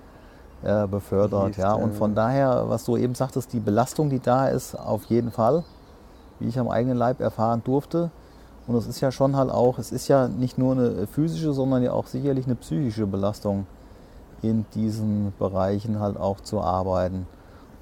äh, 0.63 0.87
befördert. 0.87 1.57
ja. 1.57 1.75
Und 1.75 1.95
von 1.95 2.15
daher, 2.15 2.65
was 2.69 2.85
du 2.85 2.97
eben 2.97 3.15
sagtest, 3.15 3.53
die 3.53 3.61
Belastung, 3.61 4.11
die 4.11 4.21
da 4.21 4.49
ist, 4.49 4.75
auf 4.75 5.05
jeden 5.05 5.31
Fall, 5.31 5.65
wie 6.41 6.49
ich 6.49 6.59
am 6.59 6.69
eigenen 6.69 6.97
Leib 6.97 7.21
erfahren 7.21 7.63
durfte. 7.65 8.11
Und 8.67 8.75
es 8.77 8.87
ist 8.87 9.01
ja 9.01 9.13
schon 9.13 9.37
halt 9.37 9.51
auch, 9.51 9.79
es 9.79 9.93
ist 9.93 10.09
ja 10.09 10.29
nicht 10.29 10.59
nur 10.59 10.73
eine 10.73 11.07
physische, 11.07 11.53
sondern 11.53 11.83
ja 11.83 11.93
auch 11.93 12.07
sicherlich 12.07 12.47
eine 12.47 12.57
psychische 12.57 13.07
Belastung, 13.07 13.67
in 14.43 14.67
diesen 14.75 15.33
Bereichen 15.39 16.01
halt 16.01 16.17
auch 16.17 16.41
zu 16.41 16.61
arbeiten. 16.61 17.27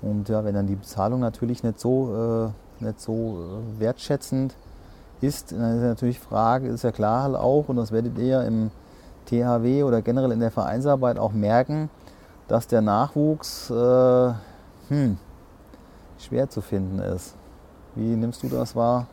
Und 0.02 0.28
ja, 0.28 0.44
wenn 0.44 0.54
dann 0.54 0.66
die 0.66 0.76
Bezahlung 0.76 1.20
natürlich 1.20 1.62
nicht 1.62 1.80
so, 1.80 2.52
äh, 2.80 2.84
nicht 2.84 3.00
so 3.00 3.38
äh, 3.38 3.80
wertschätzend 3.80 4.54
ist, 5.24 5.52
dann 5.52 5.76
ist 5.76 5.82
natürlich 5.82 6.18
Frage, 6.18 6.68
ist 6.68 6.84
ja 6.84 6.92
klar 6.92 7.24
halt 7.24 7.36
auch, 7.36 7.68
und 7.68 7.76
das 7.76 7.92
werdet 7.92 8.18
ihr 8.18 8.26
ja 8.26 8.42
im 8.42 8.70
THW 9.26 9.82
oder 9.82 10.02
generell 10.02 10.32
in 10.32 10.40
der 10.40 10.50
Vereinsarbeit 10.50 11.18
auch 11.18 11.32
merken, 11.32 11.90
dass 12.48 12.66
der 12.66 12.82
Nachwuchs 12.82 13.70
äh, 13.70 14.32
hm, 14.88 15.18
schwer 16.18 16.48
zu 16.48 16.60
finden 16.60 16.98
ist. 16.98 17.34
Wie 17.94 18.16
nimmst 18.16 18.42
du 18.42 18.48
das 18.48 18.76
wahr? 18.76 19.06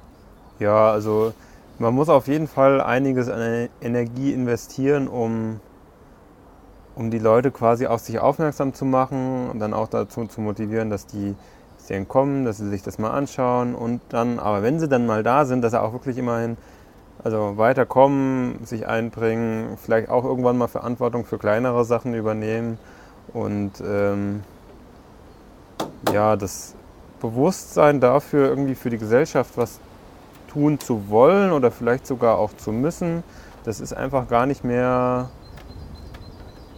Ja, 0.60 0.92
also 0.92 1.34
man 1.80 1.94
muss 1.94 2.10
auf 2.10 2.28
jeden 2.28 2.48
Fall 2.48 2.82
einiges 2.82 3.30
an 3.30 3.70
Energie 3.82 4.34
investieren, 4.34 5.08
um, 5.08 5.60
um 6.96 7.10
die 7.10 7.20
Leute 7.20 7.52
quasi 7.52 7.88
auf 7.88 8.02
sich 8.02 8.20
aufmerksam 8.20 8.74
zu 8.74 8.86
machen 8.86 9.50
und 9.50 9.60
dann 9.60 9.74
auch 9.74 9.88
dazu 9.88 10.26
zu 10.26 10.42
motivieren, 10.42 10.90
dass 10.90 11.06
die 11.06 11.36
Serien 11.92 12.08
kommen, 12.08 12.46
dass 12.46 12.58
sie 12.58 12.70
sich 12.70 12.84
das 12.84 12.98
mal 13.00 13.12
anschauen 13.12 13.76
und 13.76 14.00
dann, 14.10 14.40
aber 14.40 14.64
wenn 14.64 14.80
sie 14.80 14.88
dann 14.88 15.06
mal 15.06 15.24
da 15.24 15.44
sind, 15.44 15.62
dass 15.62 15.72
sie 15.72 15.82
auch 15.82 15.92
wirklich 15.92 16.18
immerhin 16.18 16.56
also 17.24 17.58
weiterkommen, 17.58 18.66
sich 18.66 18.88
einbringen, 18.88 19.78
vielleicht 19.78 20.10
auch 20.10 20.24
irgendwann 20.24 20.58
mal 20.58 20.68
Verantwortung 20.68 21.26
für 21.26 21.38
kleinere 21.38 21.84
Sachen 21.84 22.14
übernehmen 22.16 22.80
und 23.34 23.74
ähm, 23.86 24.44
ja, 26.14 26.38
das 26.38 26.76
Bewusstsein 27.20 28.00
dafür, 28.00 28.48
irgendwie 28.48 28.76
für 28.76 28.90
die 28.90 28.98
Gesellschaft 28.98 29.52
was 29.58 29.80
tun 30.48 30.80
zu 30.80 31.10
wollen 31.10 31.52
oder 31.52 31.72
vielleicht 31.72 32.08
sogar 32.08 32.38
auch 32.38 32.54
zu 32.56 32.72
müssen, 32.72 33.24
das 33.66 33.82
ist 33.82 33.94
einfach 33.94 34.30
gar 34.30 34.46
nicht 34.46 34.64
mehr, 34.64 35.30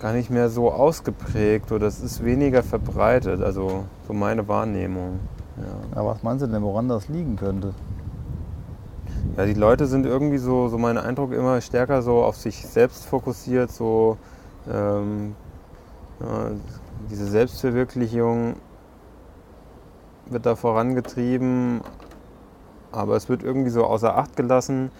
gar 0.04 0.12
nicht 0.12 0.30
mehr 0.30 0.50
so 0.50 0.70
ausgeprägt 0.70 1.72
oder 1.72 1.88
es 1.88 2.02
ist 2.02 2.26
weniger 2.26 2.62
verbreitet, 2.62 3.42
also 3.42 3.86
so 4.06 4.12
meine 4.12 4.46
Wahrnehmung. 4.50 5.22
Ja. 5.56 5.98
Aber 5.98 6.10
was 6.10 6.24
meinst 6.24 6.44
du 6.44 6.48
denn, 6.48 6.62
woran 6.62 6.90
das 6.90 7.08
liegen 7.08 7.38
könnte? 7.38 7.74
Ja, 9.38 9.46
die 9.46 9.54
Leute 9.54 9.86
sind 9.86 10.06
irgendwie 10.06 10.40
so, 10.40 10.68
so 10.68 10.78
mein 10.78 10.98
Eindruck, 10.98 11.32
immer 11.32 11.62
stärker 11.62 12.02
so 12.02 12.22
auf 12.22 12.36
sich 12.36 12.68
selbst 12.68 13.06
fokussiert, 13.06 13.72
so 13.72 14.18
ähm, 14.70 15.36
ja, 16.20 16.52
diese 17.10 17.26
Selbstverwirklichung 17.26 18.58
wird 20.26 20.46
da 20.46 20.58
vorangetrieben, 20.58 21.80
aber 22.92 23.16
es 23.16 23.30
wird 23.30 23.42
irgendwie 23.42 23.70
so 23.70 23.86
außer 23.86 24.18
Acht 24.18 24.36
gelassen, 24.36 24.92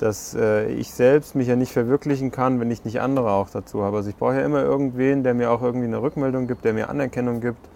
dass 0.00 0.34
äh, 0.34 0.66
ich 0.72 0.92
selbst 0.92 1.34
mich 1.34 1.46
ja 1.46 1.56
nicht 1.56 1.72
verwirklichen 1.72 2.30
kann, 2.30 2.58
wenn 2.58 2.70
ich 2.70 2.86
nicht 2.86 3.02
andere 3.02 3.32
auch 3.32 3.50
dazu 3.50 3.82
habe. 3.82 3.98
Also 3.98 4.08
ich 4.08 4.16
brauche 4.16 4.36
ja 4.36 4.40
immer 4.40 4.62
irgendwen, 4.62 5.22
der 5.22 5.34
mir 5.34 5.50
auch 5.50 5.60
irgendwie 5.60 5.86
eine 5.86 6.00
Rückmeldung 6.00 6.46
gibt, 6.46 6.64
der 6.64 6.72
mir 6.72 6.88
Anerkennung 6.88 7.40
gibt. 7.40 7.68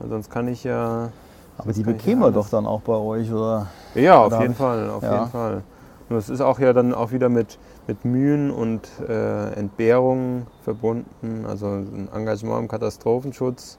Weil 0.00 0.08
sonst 0.08 0.28
kann 0.28 0.48
ich 0.48 0.64
ja. 0.64 1.10
Aber 1.58 1.72
die 1.72 1.84
bekämen 1.84 2.20
wir 2.20 2.32
doch 2.32 2.48
dann 2.48 2.66
auch 2.66 2.80
bei 2.80 2.94
euch, 2.94 3.32
oder? 3.32 3.68
Ja, 3.94 4.24
auf 4.24 4.40
jeden 4.40 4.56
Fall, 4.56 4.90
auf 4.90 5.04
ja. 5.04 5.18
jeden 5.20 5.30
Fall. 5.30 5.62
Und 6.08 6.16
es 6.16 6.28
ist 6.28 6.40
auch 6.40 6.58
ja 6.58 6.72
dann 6.72 6.92
auch 6.92 7.12
wieder 7.12 7.28
mit, 7.28 7.58
mit 7.86 8.04
Mühen 8.04 8.50
und 8.50 8.88
äh, 9.08 9.52
Entbehrungen 9.52 10.48
verbunden. 10.64 11.46
Also 11.46 11.66
ein 11.66 12.08
Engagement 12.12 12.62
im 12.62 12.68
Katastrophenschutz 12.68 13.78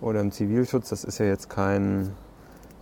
oder 0.00 0.20
im 0.20 0.32
Zivilschutz, 0.32 0.88
das 0.88 1.04
ist 1.04 1.18
ja 1.18 1.26
jetzt 1.26 1.48
kein, 1.48 2.10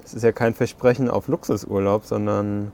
das 0.02 0.14
ist 0.14 0.22
ja 0.22 0.32
kein 0.32 0.54
Versprechen 0.54 1.10
auf 1.10 1.28
Luxusurlaub, 1.28 2.06
sondern 2.06 2.72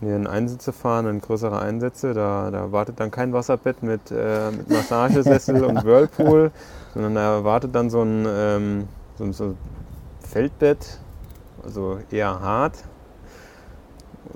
wir 0.00 0.16
in 0.16 0.26
Einsitze 0.26 0.72
fahren, 0.72 1.06
in 1.06 1.20
größere 1.20 1.60
Einsätze, 1.60 2.14
da, 2.14 2.50
da 2.50 2.72
wartet 2.72 3.00
dann 3.00 3.10
kein 3.10 3.32
Wasserbett 3.32 3.82
mit, 3.82 4.10
äh, 4.10 4.50
mit 4.50 4.68
Massagesessel 4.68 5.64
und 5.64 5.84
Whirlpool, 5.84 6.50
sondern 6.92 7.14
da 7.14 7.44
wartet 7.44 7.74
dann 7.74 7.90
so 7.90 8.02
ein, 8.02 8.26
ähm, 8.28 8.88
so, 9.16 9.30
so 9.32 9.54
Feldbett, 10.20 10.98
also 11.64 11.98
eher 12.10 12.40
hart, 12.40 12.84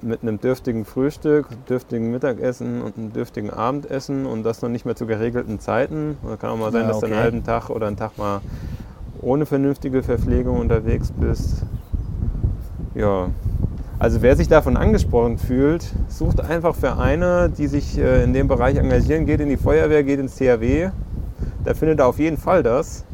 mit 0.03 0.23
einem 0.23 0.41
dürftigen 0.41 0.85
Frühstück, 0.85 1.49
dürftigen 1.67 2.11
Mittagessen 2.11 2.83
und 2.83 2.97
einem 2.97 3.13
dürftigen 3.13 3.51
Abendessen 3.51 4.27
und 4.27 4.45
das 4.45 4.63
noch 4.63 4.69
nicht 4.69 4.85
mehr 4.85 4.95
zu 4.95 5.07
geregelten 5.07 5.59
Zeiten. 5.59 6.17
Da 6.25 6.37
kann 6.37 6.51
auch 6.51 6.57
mal 6.57 6.73
sein, 6.73 6.83
ja, 6.83 6.89
okay. 6.89 6.93
dass 6.93 7.01
du 7.01 7.07
einen 7.07 7.17
halben 7.17 7.45
Tag 7.45 7.71
oder 7.71 7.89
einen 7.89 7.97
Tag 7.97 8.17
mal 8.17 8.41
ohne 9.21 9.47
vernünftige 9.47 10.03
Verpflegung 10.03 10.61
unterwegs 10.61 11.13
bist. 11.13 11.65
Ja, 12.95 13.29
also 14.01 14.23
wer 14.23 14.37
sich 14.37 14.47
davon 14.47 14.77
angesprochen 14.77 15.39
fühlt, 15.39 15.85
sucht 16.09 16.41
einfach 16.41 16.77
Vereine, 16.77 17.51
die 17.51 17.67
sich 17.67 17.99
äh, 17.99 18.23
in 18.23 18.33
dem 18.33 18.47
Bereich 18.47 18.77
engagieren, 18.77 19.27
geht 19.27 19.41
in 19.41 19.49
die 19.49 19.57
Feuerwehr, 19.57 20.05
geht 20.05 20.21
ins 20.21 20.37
THW. 20.37 20.91
Da 21.65 21.75
findet 21.75 21.99
er 21.99 22.07
auf 22.07 22.21
jeden 22.21 22.37
Fall 22.37 22.63
das. 22.63 23.05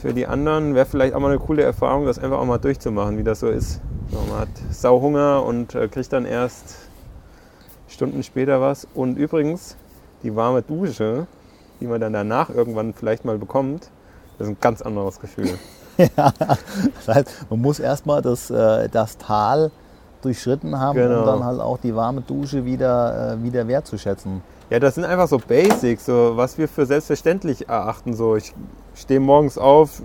Für 0.00 0.12
die 0.12 0.26
anderen 0.26 0.74
wäre 0.74 0.86
vielleicht 0.86 1.14
auch 1.14 1.20
mal 1.20 1.30
eine 1.30 1.38
coole 1.38 1.62
Erfahrung, 1.62 2.06
das 2.06 2.18
einfach 2.18 2.38
auch 2.38 2.44
mal 2.44 2.58
durchzumachen, 2.58 3.18
wie 3.18 3.22
das 3.22 3.40
so 3.40 3.48
ist. 3.48 3.80
man 4.10 4.40
hat 4.40 4.48
Sauhunger 4.70 5.44
und 5.44 5.76
äh, 5.76 5.86
kriegt 5.86 6.12
dann 6.12 6.24
erst 6.24 6.76
Stunden 7.86 8.24
später 8.24 8.60
was. 8.60 8.86
Und 8.94 9.16
übrigens, 9.16 9.76
die 10.24 10.34
warme 10.34 10.62
Dusche, 10.62 11.28
die 11.80 11.86
man 11.86 12.00
dann 12.00 12.12
danach 12.12 12.50
irgendwann 12.50 12.94
vielleicht 12.94 13.24
mal 13.24 13.38
bekommt, 13.38 13.90
das 14.38 14.48
ist 14.48 14.54
ein 14.54 14.60
ganz 14.60 14.82
anderes 14.82 15.20
Gefühl. 15.20 15.56
ja, 16.16 16.32
das 16.36 17.08
heißt, 17.08 17.46
man 17.50 17.60
muss 17.60 17.80
erstmal 17.80 18.22
das, 18.22 18.50
äh, 18.50 18.88
das 18.88 19.18
Tal 19.18 19.70
durchschritten 20.22 20.78
haben, 20.78 20.96
genau. 20.96 21.20
um 21.20 21.26
dann 21.26 21.44
halt 21.44 21.60
auch 21.60 21.78
die 21.78 21.94
warme 21.94 22.20
Dusche 22.20 22.64
wieder, 22.64 23.34
äh, 23.34 23.42
wieder 23.42 23.66
wertzuschätzen. 23.66 24.42
Ja, 24.70 24.78
das 24.78 24.94
sind 24.94 25.04
einfach 25.04 25.28
so 25.28 25.38
Basics, 25.38 26.06
so 26.06 26.32
was 26.36 26.56
wir 26.58 26.68
für 26.68 26.86
selbstverständlich 26.86 27.68
erachten. 27.68 28.14
So, 28.14 28.36
ich 28.36 28.54
stehe 28.94 29.18
morgens 29.18 29.58
auf, 29.58 30.02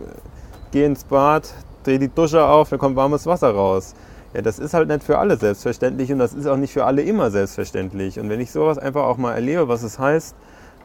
gehe 0.71 0.85
ins 0.85 1.03
Bad, 1.03 1.53
drehe 1.83 1.99
die 1.99 2.07
Dusche 2.07 2.43
auf, 2.43 2.69
dann 2.69 2.79
kommt 2.79 2.95
warmes 2.95 3.25
Wasser 3.25 3.51
raus. 3.51 3.93
Ja, 4.33 4.41
das 4.41 4.57
ist 4.57 4.73
halt 4.73 4.87
nicht 4.87 5.03
für 5.03 5.19
alle 5.19 5.37
selbstverständlich 5.37 6.11
und 6.11 6.17
das 6.17 6.33
ist 6.33 6.47
auch 6.47 6.57
nicht 6.57 6.73
für 6.73 6.85
alle 6.85 7.03
immer 7.03 7.29
selbstverständlich. 7.29 8.19
Und 8.19 8.29
wenn 8.29 8.39
ich 8.39 8.51
sowas 8.51 8.79
einfach 8.79 9.03
auch 9.03 9.17
mal 9.17 9.33
erlebe, 9.33 9.67
was 9.67 9.83
es 9.83 9.99
heißt, 9.99 10.35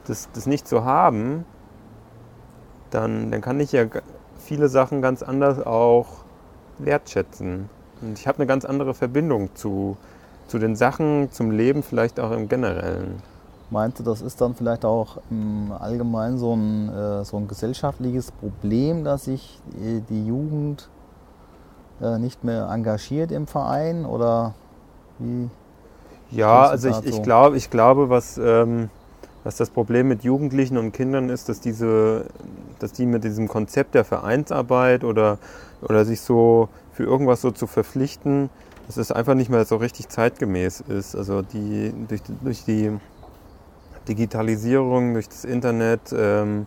das, 0.06 0.28
das 0.34 0.46
nicht 0.46 0.68
zu 0.68 0.84
haben, 0.84 1.46
dann, 2.90 3.30
dann 3.30 3.40
kann 3.40 3.58
ich 3.60 3.72
ja 3.72 3.84
viele 4.48 4.68
Sachen 4.68 5.02
ganz 5.02 5.22
anders 5.22 5.64
auch 5.64 6.06
wertschätzen. 6.78 7.68
Und 8.00 8.18
ich 8.18 8.26
habe 8.26 8.38
eine 8.38 8.46
ganz 8.46 8.64
andere 8.64 8.94
Verbindung 8.94 9.54
zu, 9.54 9.98
zu 10.46 10.58
den 10.58 10.74
Sachen, 10.74 11.30
zum 11.30 11.50
Leben, 11.50 11.82
vielleicht 11.82 12.18
auch 12.18 12.30
im 12.30 12.48
Generellen. 12.48 13.22
Meinte, 13.70 14.02
das 14.02 14.22
ist 14.22 14.40
dann 14.40 14.54
vielleicht 14.54 14.86
auch 14.86 15.18
im 15.30 15.70
Allgemeinen 15.78 16.38
so 16.38 16.54
ein, 16.56 16.88
äh, 16.88 17.24
so 17.26 17.36
ein 17.36 17.46
gesellschaftliches 17.46 18.32
Problem, 18.32 19.04
dass 19.04 19.24
sich 19.24 19.60
die 20.08 20.26
Jugend 20.26 20.88
äh, 22.00 22.18
nicht 22.18 22.42
mehr 22.42 22.70
engagiert 22.70 23.30
im 23.30 23.46
Verein 23.46 24.06
oder 24.06 24.54
wie? 25.18 25.50
Ja, 26.30 26.68
also 26.68 26.88
ich, 26.88 27.04
ich, 27.04 27.22
glaub, 27.22 27.54
ich 27.54 27.68
glaube, 27.68 28.08
was, 28.08 28.38
ähm, 28.38 28.88
was 29.44 29.56
das 29.56 29.70
Problem 29.70 30.08
mit 30.08 30.24
Jugendlichen 30.24 30.76
und 30.78 30.92
Kindern 30.92 31.28
ist, 31.28 31.48
dass, 31.48 31.60
diese, 31.60 32.26
dass 32.78 32.92
die 32.92 33.06
mit 33.06 33.24
diesem 33.24 33.48
Konzept 33.48 33.94
der 33.94 34.04
Vereinsarbeit 34.04 35.04
oder, 35.04 35.38
oder 35.80 36.04
sich 36.04 36.20
so 36.20 36.68
für 36.92 37.04
irgendwas 37.04 37.40
so 37.40 37.50
zu 37.50 37.66
verpflichten, 37.66 38.50
dass 38.86 38.96
es 38.96 39.12
einfach 39.12 39.34
nicht 39.34 39.50
mehr 39.50 39.64
so 39.64 39.76
richtig 39.76 40.08
zeitgemäß 40.08 40.80
ist. 40.80 41.14
Also 41.14 41.42
die, 41.42 41.92
durch, 42.08 42.22
durch 42.42 42.64
die 42.64 42.98
Digitalisierung, 44.08 45.12
durch 45.12 45.28
das 45.28 45.44
Internet 45.44 46.00
ähm, 46.12 46.66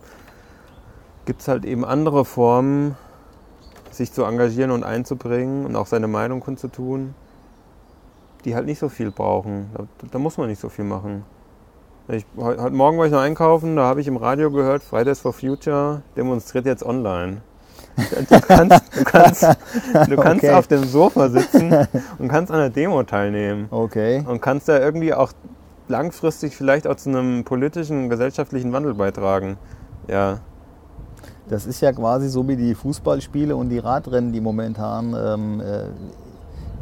gibt 1.24 1.42
es 1.42 1.48
halt 1.48 1.64
eben 1.64 1.84
andere 1.84 2.24
Formen, 2.24 2.96
sich 3.90 4.12
zu 4.12 4.24
engagieren 4.24 4.70
und 4.70 4.84
einzubringen 4.84 5.66
und 5.66 5.76
auch 5.76 5.86
seine 5.86 6.08
Meinung 6.08 6.40
kundzutun, 6.40 7.14
die 8.44 8.54
halt 8.54 8.66
nicht 8.66 8.78
so 8.78 8.88
viel 8.88 9.10
brauchen. 9.10 9.70
Da, 9.74 9.84
da 10.10 10.18
muss 10.18 10.38
man 10.38 10.48
nicht 10.48 10.60
so 10.60 10.68
viel 10.68 10.84
machen. 10.84 11.24
Ich, 12.08 12.26
heute 12.36 12.70
Morgen 12.70 12.98
war 12.98 13.06
ich 13.06 13.12
noch 13.12 13.20
einkaufen, 13.20 13.76
da 13.76 13.84
habe 13.84 14.00
ich 14.00 14.08
im 14.08 14.16
Radio 14.16 14.50
gehört, 14.50 14.82
Fridays 14.82 15.20
for 15.20 15.32
Future 15.32 16.02
demonstriert 16.16 16.66
jetzt 16.66 16.84
online. 16.84 17.42
Du 17.96 18.40
kannst, 18.40 18.82
du 18.96 19.04
kannst, 19.04 19.42
du 19.42 20.16
kannst 20.16 20.44
okay. 20.44 20.52
auf 20.52 20.66
dem 20.66 20.82
Sofa 20.82 21.28
sitzen 21.28 21.72
und 22.18 22.28
kannst 22.28 22.50
an 22.50 22.58
der 22.58 22.70
Demo 22.70 23.04
teilnehmen. 23.04 23.68
Okay. 23.70 24.24
Und 24.26 24.40
kannst 24.40 24.68
da 24.68 24.80
irgendwie 24.80 25.14
auch 25.14 25.32
langfristig 25.86 26.56
vielleicht 26.56 26.88
auch 26.88 26.96
zu 26.96 27.10
einem 27.10 27.44
politischen, 27.44 28.08
gesellschaftlichen 28.08 28.72
Wandel 28.72 28.94
beitragen. 28.94 29.56
Ja. 30.08 30.40
Das 31.48 31.66
ist 31.66 31.80
ja 31.82 31.92
quasi 31.92 32.28
so 32.28 32.48
wie 32.48 32.56
die 32.56 32.74
Fußballspiele 32.74 33.54
und 33.54 33.68
die 33.68 33.78
Radrennen, 33.78 34.32
die 34.32 34.40
momentan 34.40 35.14
ähm, 35.14 35.60
äh, 35.60 35.84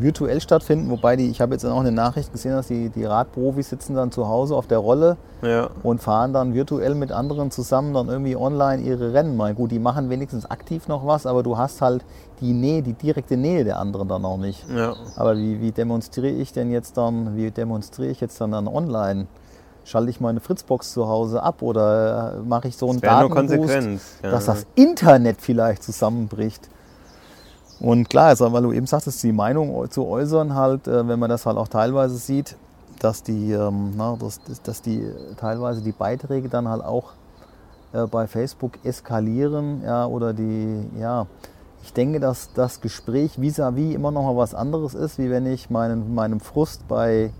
virtuell 0.00 0.40
stattfinden. 0.40 0.90
Wobei 0.90 1.16
die, 1.16 1.28
ich 1.28 1.40
habe 1.40 1.54
jetzt 1.54 1.64
auch 1.64 1.80
eine 1.80 1.92
Nachricht 1.92 2.32
gesehen, 2.32 2.52
dass 2.52 2.68
die, 2.68 2.88
die 2.88 3.04
Radprofis 3.04 3.70
sitzen 3.70 3.94
dann 3.94 4.10
zu 4.10 4.28
Hause 4.28 4.54
auf 4.54 4.66
der 4.66 4.78
Rolle 4.78 5.16
ja. 5.42 5.70
und 5.82 6.02
fahren 6.02 6.32
dann 6.32 6.54
virtuell 6.54 6.94
mit 6.94 7.12
anderen 7.12 7.50
zusammen 7.50 7.94
dann 7.94 8.08
irgendwie 8.08 8.36
online 8.36 8.82
ihre 8.82 9.12
Rennen. 9.12 9.36
Mal 9.36 9.54
gut, 9.54 9.70
die 9.70 9.78
machen 9.78 10.10
wenigstens 10.10 10.50
aktiv 10.50 10.88
noch 10.88 11.06
was, 11.06 11.26
aber 11.26 11.42
du 11.42 11.58
hast 11.58 11.82
halt 11.82 12.04
die 12.40 12.52
Nähe, 12.52 12.82
die 12.82 12.94
direkte 12.94 13.36
Nähe 13.36 13.64
der 13.64 13.78
anderen 13.78 14.08
dann 14.08 14.24
auch 14.24 14.38
nicht. 14.38 14.64
Ja. 14.74 14.94
Aber 15.16 15.36
wie, 15.36 15.60
wie 15.60 15.72
demonstriere 15.72 16.34
ich 16.34 16.52
denn 16.52 16.70
jetzt 16.70 16.96
dann, 16.96 17.36
wie 17.36 17.50
demonstriere 17.50 18.10
ich 18.10 18.20
jetzt 18.20 18.40
dann, 18.40 18.52
dann 18.52 18.68
online? 18.68 19.26
Schalte 19.84 20.10
ich 20.10 20.20
meine 20.20 20.40
Fritzbox 20.40 20.92
zu 20.92 21.08
Hause 21.08 21.42
ab 21.42 21.62
oder 21.62 22.34
äh, 22.34 22.46
mache 22.46 22.68
ich 22.68 22.76
so 22.76 22.90
einen 22.90 23.00
Datenboost, 23.00 24.22
ja. 24.22 24.30
dass 24.30 24.46
das 24.46 24.66
Internet 24.74 25.40
vielleicht 25.40 25.82
zusammenbricht? 25.82 26.68
Und 27.80 28.10
klar, 28.10 28.26
also, 28.26 28.52
weil 28.52 28.62
du 28.62 28.72
eben 28.72 28.86
sagtest, 28.86 29.22
die 29.22 29.32
Meinung 29.32 29.90
zu 29.90 30.06
äußern, 30.06 30.54
halt, 30.54 30.86
äh, 30.86 31.08
wenn 31.08 31.18
man 31.18 31.30
das 31.30 31.46
halt 31.46 31.56
auch 31.56 31.68
teilweise 31.68 32.16
sieht, 32.16 32.56
dass 32.98 33.22
die, 33.22 33.52
ähm, 33.52 33.94
na, 33.96 34.16
dass, 34.20 34.40
dass 34.62 34.82
die 34.82 35.02
teilweise 35.38 35.80
die 35.80 35.92
Beiträge 35.92 36.50
dann 36.50 36.68
halt 36.68 36.84
auch 36.84 37.12
äh, 37.94 38.06
bei 38.06 38.26
Facebook 38.26 38.72
eskalieren, 38.84 39.82
ja, 39.82 40.06
oder 40.06 40.34
die, 40.34 40.84
ja, 40.98 41.26
ich 41.82 41.94
denke, 41.94 42.20
dass 42.20 42.52
das 42.52 42.82
Gespräch 42.82 43.38
vis-à-vis 43.38 43.92
-vis 43.92 43.94
immer 43.94 44.10
noch 44.10 44.24
mal 44.24 44.36
was 44.36 44.54
anderes 44.54 44.92
ist, 44.92 45.18
wie 45.18 45.30
wenn 45.30 45.46
ich 45.46 45.70
meinen, 45.70 46.14
meinem 46.14 46.40
Frust 46.40 46.86
bei, 46.86 47.32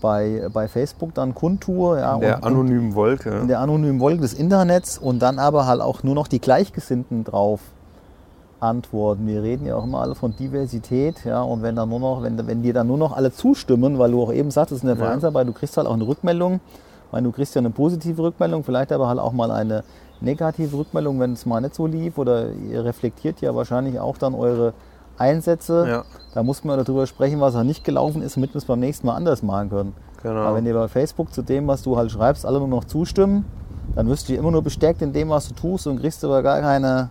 bei, 0.00 0.48
bei 0.52 0.68
Facebook 0.68 1.12
dann 1.14 1.34
kundtue. 1.34 1.98
Ja, 1.98 2.14
in 2.14 2.20
der 2.20 2.36
und, 2.36 2.44
anonymen 2.44 2.94
Wolke. 2.94 3.30
In 3.30 3.48
der 3.48 3.58
anonymen 3.58 3.98
Wolke 3.98 4.20
des 4.20 4.34
Internets 4.34 4.96
und 4.98 5.18
dann 5.18 5.40
aber 5.40 5.66
halt 5.66 5.80
auch 5.80 6.04
nur 6.04 6.14
noch 6.14 6.28
die 6.28 6.40
Gleichgesinnten 6.40 7.24
drauf 7.24 7.60
antworten. 8.64 9.26
Wir 9.26 9.42
reden 9.42 9.66
ja 9.66 9.76
auch 9.76 9.84
immer 9.84 10.00
alle 10.00 10.14
von 10.14 10.34
Diversität, 10.36 11.24
ja, 11.24 11.42
und 11.42 11.62
wenn 11.62 11.76
dann 11.76 11.88
nur 11.88 12.00
noch, 12.00 12.22
wenn, 12.22 12.46
wenn 12.46 12.62
dir 12.62 12.74
dann 12.74 12.86
nur 12.86 12.98
noch 12.98 13.16
alle 13.16 13.32
zustimmen, 13.32 13.98
weil 13.98 14.10
du 14.10 14.22
auch 14.22 14.32
eben 14.32 14.50
sagtest 14.50 14.82
in 14.82 14.88
der. 14.88 14.96
Vereinsarbeit, 14.96 15.46
du 15.46 15.52
kriegst 15.52 15.76
halt 15.76 15.86
auch 15.86 15.94
eine 15.94 16.06
Rückmeldung, 16.06 16.60
weil 17.10 17.22
du 17.22 17.32
kriegst 17.32 17.54
ja 17.54 17.60
eine 17.60 17.70
positive 17.70 18.22
Rückmeldung, 18.22 18.64
vielleicht 18.64 18.92
aber 18.92 19.08
halt 19.08 19.18
auch 19.18 19.32
mal 19.32 19.50
eine 19.50 19.84
negative 20.20 20.76
Rückmeldung, 20.76 21.20
wenn 21.20 21.32
es 21.32 21.46
mal 21.46 21.60
nicht 21.60 21.74
so 21.74 21.86
lief 21.86 22.18
oder 22.18 22.50
ihr 22.52 22.84
reflektiert 22.84 23.40
ja 23.40 23.54
wahrscheinlich 23.54 23.98
auch 24.00 24.16
dann 24.18 24.34
eure 24.34 24.72
Einsätze. 25.18 25.86
Ja. 25.88 26.04
Da 26.34 26.42
muss 26.42 26.64
man 26.64 26.82
darüber 26.82 27.06
sprechen, 27.06 27.40
was 27.40 27.54
auch 27.54 27.62
nicht 27.62 27.84
gelaufen 27.84 28.22
ist, 28.22 28.36
damit 28.36 28.54
wir 28.54 28.58
es 28.58 28.64
beim 28.64 28.80
nächsten 28.80 29.06
Mal 29.06 29.14
anders 29.14 29.42
machen 29.42 29.70
können. 29.70 29.94
Genau. 30.22 30.40
Aber 30.40 30.56
wenn 30.56 30.64
dir 30.64 30.74
bei 30.74 30.88
Facebook 30.88 31.32
zu 31.32 31.42
dem, 31.42 31.66
was 31.66 31.82
du 31.82 31.96
halt 31.96 32.10
schreibst, 32.10 32.46
alle 32.46 32.58
nur 32.58 32.68
noch 32.68 32.84
zustimmen, 32.84 33.44
dann 33.94 34.08
wirst 34.08 34.28
du 34.28 34.34
immer 34.34 34.50
nur 34.50 34.62
bestärkt 34.62 35.02
in 35.02 35.12
dem, 35.12 35.28
was 35.28 35.48
du 35.48 35.54
tust 35.54 35.86
und 35.86 36.00
kriegst 36.00 36.24
aber 36.24 36.42
gar 36.42 36.60
keine 36.60 37.10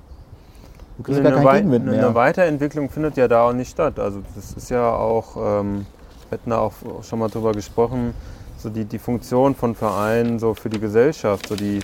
Du 0.97 1.03
kriegst 1.03 1.19
eine, 1.19 1.31
gar 1.31 1.43
keinen 1.43 1.71
Gegenwind 1.71 1.85
mehr. 1.85 2.05
Eine 2.05 2.15
Weiterentwicklung 2.15 2.89
findet 2.89 3.17
ja 3.17 3.27
da 3.27 3.47
auch 3.47 3.53
nicht 3.53 3.71
statt. 3.71 3.99
Also 3.99 4.21
das 4.35 4.53
ist 4.53 4.69
ja 4.69 4.93
auch, 4.93 5.35
ähm, 5.37 5.85
wir 6.29 6.37
hatten 6.37 6.49
da 6.49 6.59
auch 6.59 6.73
schon 7.03 7.19
mal 7.19 7.29
drüber 7.29 7.51
gesprochen, 7.53 8.13
so 8.57 8.69
die, 8.69 8.85
die 8.85 8.99
Funktion 8.99 9.55
von 9.55 9.75
Vereinen 9.75 10.39
so 10.39 10.53
für 10.53 10.69
die 10.69 10.79
Gesellschaft. 10.79 11.47
So 11.47 11.55
die, 11.55 11.79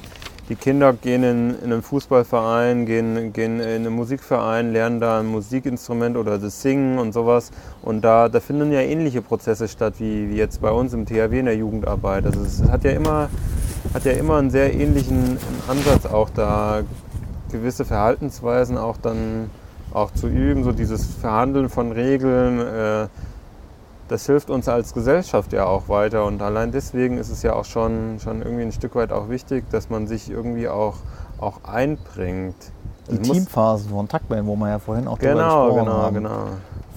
die 0.48 0.56
Kinder 0.56 0.94
gehen 0.94 1.24
in, 1.24 1.56
in 1.64 1.74
einen 1.74 1.82
Fußballverein, 1.82 2.86
gehen, 2.86 3.34
gehen 3.34 3.60
in 3.60 3.68
einen 3.68 3.94
Musikverein, 3.94 4.74
lernen 4.74 5.00
da 5.00 5.20
ein 5.20 5.28
Musikinstrument 5.28 6.16
oder 6.16 6.38
das 6.38 6.62
Singen 6.62 7.00
und 7.00 7.12
sowas. 7.12 7.52
Und 7.82 8.02
da, 8.02 8.30
da 8.30 8.40
finden 8.40 8.72
ja 8.72 8.82
ähnliche 8.82 9.22
Prozesse 9.22 9.68
statt, 9.68 9.96
wie, 9.98 10.30
wie 10.30 10.36
jetzt 10.36 10.62
bei 10.62 10.72
uns 10.72 10.94
im 10.94 11.06
THW 11.06 11.40
in 11.40 11.46
der 11.46 11.56
Jugendarbeit. 11.56 12.26
Also 12.26 12.42
es 12.42 12.64
hat 12.70 12.84
ja 12.84 12.92
immer, 12.92 13.30
hat 13.94 14.06
ja 14.06 14.12
immer 14.12 14.38
einen 14.38 14.52
sehr 14.52 14.74
ähnlichen 14.74 15.38
Ansatz 15.68 16.06
auch 16.06 16.30
da 16.30 16.82
gewisse 17.52 17.86
Verhaltensweisen 17.86 18.78
auch 18.78 18.98
dann 18.98 19.50
auch 19.94 20.12
zu 20.12 20.28
üben, 20.28 20.64
so 20.64 20.72
dieses 20.72 21.06
Verhandeln 21.06 21.70
von 21.70 21.92
Regeln, 21.92 22.60
äh, 22.60 23.08
das 24.08 24.26
hilft 24.26 24.50
uns 24.50 24.68
als 24.68 24.94
Gesellschaft 24.94 25.54
ja 25.54 25.66
auch 25.66 25.88
weiter 25.88 26.26
und 26.26 26.42
allein 26.42 26.72
deswegen 26.72 27.18
ist 27.18 27.30
es 27.30 27.44
ja 27.44 27.54
auch 27.54 27.66
schon, 27.66 28.20
schon 28.20 28.42
irgendwie 28.42 28.64
ein 28.64 28.72
Stück 28.72 28.96
weit 28.96 29.12
auch 29.12 29.30
wichtig, 29.30 29.70
dass 29.72 29.90
man 29.90 30.08
sich 30.08 30.30
irgendwie 30.30 30.68
auch, 30.68 30.96
auch 31.40 31.64
einbringt. 31.64 32.56
Die 33.08 33.18
also 33.18 33.34
Teamphasen 33.34 33.90
von 33.92 34.08
Tuckman, 34.08 34.46
wo 34.48 34.56
wir 34.56 34.70
ja 34.70 34.80
vorhin 34.80 35.08
auch 35.08 35.20
genau, 35.20 35.70
drüber 35.70 35.84
gesprochen 35.84 35.86
genau, 35.86 35.98
haben. 35.98 36.16
Genau, 36.16 36.30
genau. 36.30 36.46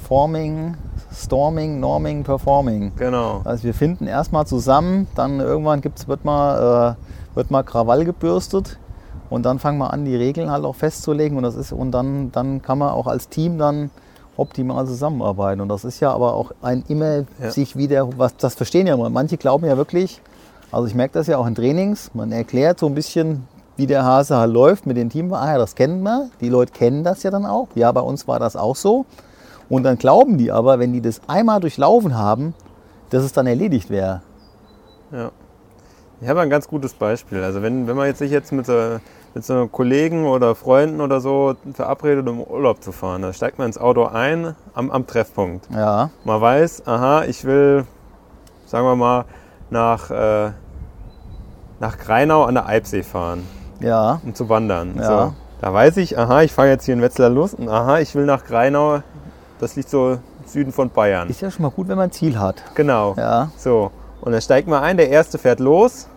Forming, 0.08 0.76
Storming, 1.14 1.80
Norming, 1.80 2.24
Performing. 2.24 2.92
Genau. 2.96 3.42
Also 3.44 3.64
wir 3.64 3.74
finden 3.74 4.06
erstmal 4.06 4.46
zusammen, 4.46 5.06
dann 5.14 5.40
irgendwann 5.40 5.80
gibt's, 5.80 6.08
wird, 6.08 6.24
mal, 6.24 6.96
äh, 6.96 7.36
wird 7.36 7.50
mal 7.50 7.62
Krawall 7.62 8.04
gebürstet 8.04 8.78
und 9.32 9.44
dann 9.44 9.58
fangen 9.58 9.78
wir 9.78 9.92
an, 9.92 10.04
die 10.04 10.14
Regeln 10.14 10.50
halt 10.50 10.64
auch 10.64 10.76
festzulegen 10.76 11.36
und 11.38 11.42
das 11.42 11.56
ist 11.56 11.72
und 11.72 11.90
dann, 11.90 12.30
dann 12.32 12.60
kann 12.60 12.78
man 12.78 12.90
auch 12.90 13.06
als 13.06 13.28
Team 13.28 13.58
dann 13.58 13.90
optimal 14.36 14.86
zusammenarbeiten. 14.86 15.60
Und 15.60 15.68
das 15.68 15.84
ist 15.84 16.00
ja 16.00 16.12
aber 16.12 16.34
auch 16.34 16.52
ein 16.60 16.84
immer 16.88 17.24
ja. 17.40 17.50
sich 17.50 17.76
wieder, 17.76 18.08
was 18.18 18.36
das 18.36 18.54
verstehen 18.54 18.86
ja. 18.86 18.96
Manche 18.96 19.38
glauben 19.38 19.66
ja 19.66 19.76
wirklich, 19.76 20.20
also 20.70 20.86
ich 20.86 20.94
merke 20.94 21.14
das 21.14 21.26
ja 21.26 21.38
auch 21.38 21.46
in 21.46 21.54
Trainings, 21.54 22.10
man 22.14 22.30
erklärt 22.30 22.78
so 22.78 22.86
ein 22.86 22.94
bisschen 22.94 23.48
wie 23.76 23.86
der 23.86 24.04
Hase 24.04 24.36
halt 24.36 24.52
läuft 24.52 24.86
mit 24.86 24.98
den 24.98 25.08
Team. 25.08 25.32
Ah 25.32 25.52
ja, 25.52 25.58
das 25.58 25.74
kennen 25.74 26.02
wir. 26.02 26.28
Die 26.40 26.50
Leute 26.50 26.72
kennen 26.72 27.04
das 27.04 27.22
ja 27.22 27.30
dann 27.30 27.46
auch. 27.46 27.68
Ja, 27.74 27.90
bei 27.90 28.02
uns 28.02 28.28
war 28.28 28.38
das 28.38 28.54
auch 28.54 28.76
so. 28.76 29.06
Und 29.70 29.84
dann 29.84 29.96
glauben 29.96 30.36
die 30.36 30.52
aber, 30.52 30.78
wenn 30.78 30.92
die 30.92 31.00
das 31.00 31.22
einmal 31.26 31.60
durchlaufen 31.60 32.18
haben, 32.18 32.54
dass 33.08 33.24
es 33.24 33.32
dann 33.32 33.46
erledigt 33.46 33.88
wäre. 33.88 34.20
Ja. 35.10 35.30
Ich 36.20 36.28
habe 36.28 36.40
ein 36.40 36.50
ganz 36.50 36.68
gutes 36.68 36.94
Beispiel. 36.94 37.42
Also 37.42 37.62
wenn, 37.62 37.86
wenn 37.86 37.96
man 37.96 38.06
jetzt 38.06 38.18
sich 38.18 38.30
jetzt 38.30 38.52
mit 38.52 38.66
so, 38.66 39.00
mit 39.34 39.44
so 39.44 39.66
Kollegen 39.68 40.26
oder 40.26 40.54
Freunden 40.54 41.00
oder 41.00 41.20
so 41.20 41.54
verabredet, 41.72 42.28
um 42.28 42.40
Urlaub 42.42 42.82
zu 42.82 42.92
fahren, 42.92 43.22
da 43.22 43.32
steigt 43.32 43.58
man 43.58 43.66
ins 43.68 43.78
Auto 43.78 44.04
ein 44.06 44.54
am, 44.74 44.90
am 44.90 45.06
Treffpunkt. 45.06 45.68
Ja. 45.74 46.10
Man 46.24 46.40
weiß, 46.40 46.86
aha, 46.86 47.24
ich 47.24 47.44
will, 47.44 47.84
sagen 48.66 48.84
wir 48.86 48.96
mal, 48.96 49.24
nach, 49.70 50.10
äh, 50.10 50.50
nach 51.80 51.98
Greinau 51.98 52.44
an 52.44 52.54
der 52.54 52.66
Eibsee 52.66 53.02
fahren, 53.02 53.46
Ja. 53.80 54.20
um 54.24 54.34
zu 54.34 54.48
wandern. 54.48 54.94
Ja. 54.96 55.04
So, 55.28 55.34
da 55.60 55.72
weiß 55.72 55.96
ich, 55.98 56.18
aha, 56.18 56.42
ich 56.42 56.52
fahre 56.52 56.68
jetzt 56.68 56.84
hier 56.84 56.94
in 56.94 57.02
Wetzlar 57.02 57.30
los 57.30 57.54
und 57.54 57.68
aha, 57.68 58.00
ich 58.00 58.14
will 58.14 58.26
nach 58.26 58.44
Greinau, 58.44 59.00
das 59.60 59.76
liegt 59.76 59.88
so 59.88 60.12
im 60.12 60.18
Süden 60.46 60.72
von 60.72 60.90
Bayern. 60.90 61.28
Ist 61.28 61.40
ja 61.40 61.50
schon 61.50 61.62
mal 61.62 61.70
gut, 61.70 61.88
wenn 61.88 61.96
man 61.96 62.08
ein 62.08 62.12
Ziel 62.12 62.38
hat. 62.38 62.62
Genau. 62.74 63.14
Ja. 63.16 63.48
So, 63.56 63.90
und 64.20 64.32
dann 64.32 64.40
steigt 64.42 64.68
man 64.68 64.82
ein, 64.82 64.96
der 64.98 65.08
erste 65.08 65.38
fährt 65.38 65.58
los. 65.60 66.08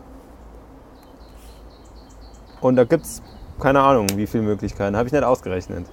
Und 2.65 2.77
da 2.77 2.83
gibt 2.83 3.05
es 3.05 3.21
keine 3.59 3.79
Ahnung, 3.79 4.07
wie 4.15 4.25
viele 4.25 4.41
Möglichkeiten. 4.41 4.97
Habe 4.97 5.05
ich 5.05 5.13
nicht 5.13 5.23
ausgerechnet. 5.23 5.85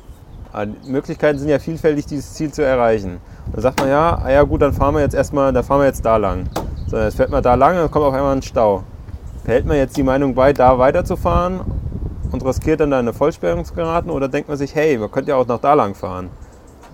Aber 0.53 0.65
die 0.65 0.91
Möglichkeiten 0.91 1.39
sind 1.39 1.51
ja 1.51 1.59
vielfältig, 1.59 2.07
dieses 2.07 2.33
Ziel 2.33 2.51
zu 2.51 2.65
erreichen. 2.65 3.21
Und 3.47 3.57
dann 3.57 3.61
sagt 3.61 3.81
man, 3.81 3.91
ja, 3.91 4.19
ah 4.25 4.31
ja 4.31 4.43
gut, 4.43 4.63
dann 4.63 4.73
fahren 4.73 4.95
wir 4.95 5.03
jetzt 5.03 5.15
erstmal, 5.15 5.53
dann 5.53 5.65
fahren 5.65 5.81
wir 5.81 5.87
jetzt 5.87 6.03
da 6.03 6.17
lang. 6.17 6.49
So, 6.87 6.97
jetzt 6.97 7.19
fährt 7.19 7.29
man 7.29 7.43
da 7.43 7.57
lang, 7.57 7.77
dann 7.77 7.91
kommt 7.91 8.07
auf 8.07 8.15
einmal 8.15 8.35
ein 8.35 8.41
Stau. 8.41 8.85
Behält 9.45 9.67
man 9.67 9.77
jetzt 9.77 9.99
die 9.99 10.03
Meinung 10.03 10.35
bei, 10.35 10.55
da 10.55 10.79
weiterzufahren 10.79 11.61
und 12.31 12.43
riskiert 12.43 12.81
dann 12.81 12.91
da 12.91 13.01
in 13.01 13.07
eine 13.07 13.13
Vollsperrung 13.13 13.67
zu 13.67 13.75
geraten? 13.75 14.09
Oder 14.09 14.29
denkt 14.29 14.49
man 14.49 14.57
sich, 14.57 14.75
hey, 14.75 14.97
man 14.97 15.11
könnte 15.11 15.33
ja 15.33 15.37
auch 15.37 15.47
noch 15.47 15.61
da 15.61 15.75
lang 15.75 15.95
fahren? 15.95 16.31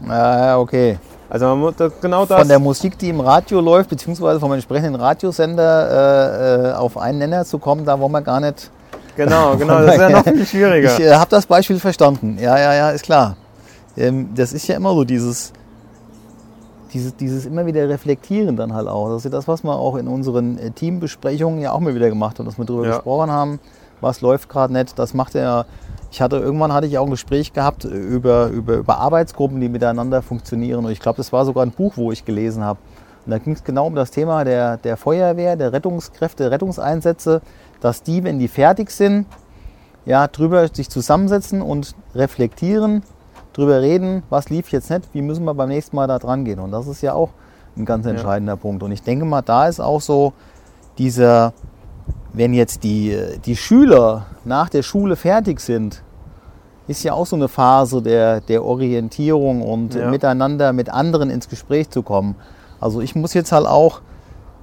Ja, 0.08 0.46
ja, 0.46 0.58
okay. 0.58 0.98
Also 1.30 1.46
man 1.46 1.60
muss 1.60 1.76
das, 1.76 1.92
genau 2.00 2.26
das. 2.26 2.36
Von 2.36 2.48
der 2.48 2.58
Musik, 2.58 2.98
die 2.98 3.10
im 3.10 3.20
Radio 3.20 3.60
läuft, 3.60 3.90
beziehungsweise 3.90 4.40
vom 4.40 4.52
entsprechenden 4.52 4.96
Radiosender 4.96 6.64
äh, 6.64 6.70
äh, 6.70 6.72
auf 6.72 6.98
einen 6.98 7.18
Nenner 7.18 7.44
zu 7.44 7.60
kommen, 7.60 7.84
da 7.84 8.00
wollen 8.00 8.10
wir 8.10 8.22
gar 8.22 8.40
nicht. 8.40 8.72
Genau, 9.18 9.56
genau, 9.58 9.80
das 9.82 9.94
ist 9.96 10.00
ja 10.00 10.08
noch 10.10 10.24
viel 10.24 10.46
schwieriger. 10.46 10.94
Ich 10.98 11.00
äh, 11.04 11.12
habe 11.14 11.30
das 11.30 11.44
Beispiel 11.44 11.78
verstanden. 11.78 12.38
Ja, 12.40 12.58
ja, 12.58 12.74
ja, 12.74 12.90
ist 12.90 13.04
klar. 13.04 13.36
Ähm, 13.96 14.30
das 14.34 14.52
ist 14.54 14.66
ja 14.68 14.76
immer 14.76 14.94
so 14.94 15.04
dieses, 15.04 15.52
dieses, 16.92 17.14
dieses 17.16 17.44
immer 17.46 17.66
wieder 17.66 17.88
Reflektieren 17.88 18.56
dann 18.56 18.72
halt 18.72 18.88
auch. 18.88 19.08
Das 19.08 19.18
ist 19.18 19.24
ja 19.24 19.30
das, 19.30 19.46
was 19.46 19.62
wir 19.62 19.74
auch 19.74 19.96
in 19.96 20.08
unseren 20.08 20.58
äh, 20.58 20.70
Teambesprechungen 20.70 21.60
ja 21.60 21.72
auch 21.72 21.80
mal 21.80 21.94
wieder 21.94 22.08
gemacht 22.08 22.38
haben, 22.38 22.46
dass 22.46 22.56
wir 22.56 22.64
darüber 22.64 22.86
Ja. 22.86 22.94
gesprochen 22.94 23.30
haben, 23.30 23.60
was 24.00 24.20
läuft 24.20 24.48
gerade 24.48 24.72
nicht. 24.72 24.98
Das 24.98 25.12
macht 25.14 25.34
ja. 25.34 25.64
Ich 26.10 26.22
hatte 26.22 26.36
irgendwann 26.36 26.72
hatte 26.72 26.86
ich 26.86 26.96
auch 26.96 27.04
ein 27.04 27.10
Gespräch 27.10 27.52
gehabt 27.52 27.84
über, 27.84 28.46
über, 28.46 28.76
über 28.76 28.96
Arbeitsgruppen, 28.98 29.60
die 29.60 29.68
miteinander 29.68 30.22
funktionieren. 30.22 30.86
Und 30.86 30.90
ich 30.90 31.00
glaube, 31.00 31.18
das 31.18 31.34
war 31.34 31.44
sogar 31.44 31.66
ein 31.66 31.70
Buch, 31.70 31.92
wo 31.96 32.10
ich 32.12 32.24
gelesen 32.24 32.64
habe. 32.64 32.78
Und 33.26 33.32
da 33.32 33.36
ging 33.36 33.52
es 33.52 33.62
genau 33.62 33.86
um 33.88 33.94
das 33.94 34.10
Thema 34.10 34.42
der, 34.42 34.78
der 34.78 34.96
Feuerwehr, 34.96 35.54
der 35.56 35.74
Rettungskräfte, 35.74 36.50
Rettungseinsätze, 36.50 37.42
dass 37.80 38.02
die, 38.02 38.24
wenn 38.24 38.38
die 38.38 38.48
fertig 38.48 38.90
sind, 38.90 39.26
ja, 40.04 40.26
drüber 40.26 40.66
sich 40.68 40.88
zusammensetzen 40.88 41.60
und 41.62 41.94
reflektieren, 42.14 43.02
drüber 43.52 43.80
reden, 43.80 44.22
was 44.30 44.48
lief 44.50 44.70
jetzt 44.70 44.90
nicht, 44.90 45.08
wie 45.12 45.22
müssen 45.22 45.44
wir 45.44 45.54
beim 45.54 45.68
nächsten 45.68 45.96
Mal 45.96 46.06
da 46.06 46.18
dran 46.18 46.44
gehen. 46.44 46.60
Und 46.60 46.70
das 46.72 46.86
ist 46.86 47.02
ja 47.02 47.12
auch 47.12 47.30
ein 47.76 47.84
ganz 47.84 48.06
entscheidender 48.06 48.56
Punkt. 48.56 48.82
Und 48.82 48.92
ich 48.92 49.02
denke 49.02 49.24
mal, 49.24 49.42
da 49.42 49.68
ist 49.68 49.80
auch 49.80 50.00
so 50.00 50.32
dieser, 50.96 51.52
wenn 52.32 52.54
jetzt 52.54 52.84
die, 52.84 53.16
die 53.44 53.56
Schüler 53.56 54.26
nach 54.44 54.68
der 54.68 54.82
Schule 54.82 55.16
fertig 55.16 55.60
sind, 55.60 56.02
ist 56.86 57.02
ja 57.04 57.12
auch 57.12 57.26
so 57.26 57.36
eine 57.36 57.48
Phase 57.48 58.00
der, 58.00 58.40
der 58.40 58.64
Orientierung 58.64 59.60
und 59.62 59.94
Ja. 59.94 60.08
miteinander 60.10 60.72
mit 60.72 60.88
anderen 60.88 61.28
ins 61.28 61.48
Gespräch 61.48 61.90
zu 61.90 62.02
kommen. 62.02 62.34
Also 62.80 63.00
ich 63.00 63.14
muss 63.14 63.34
jetzt 63.34 63.52
halt 63.52 63.66
auch, 63.66 64.00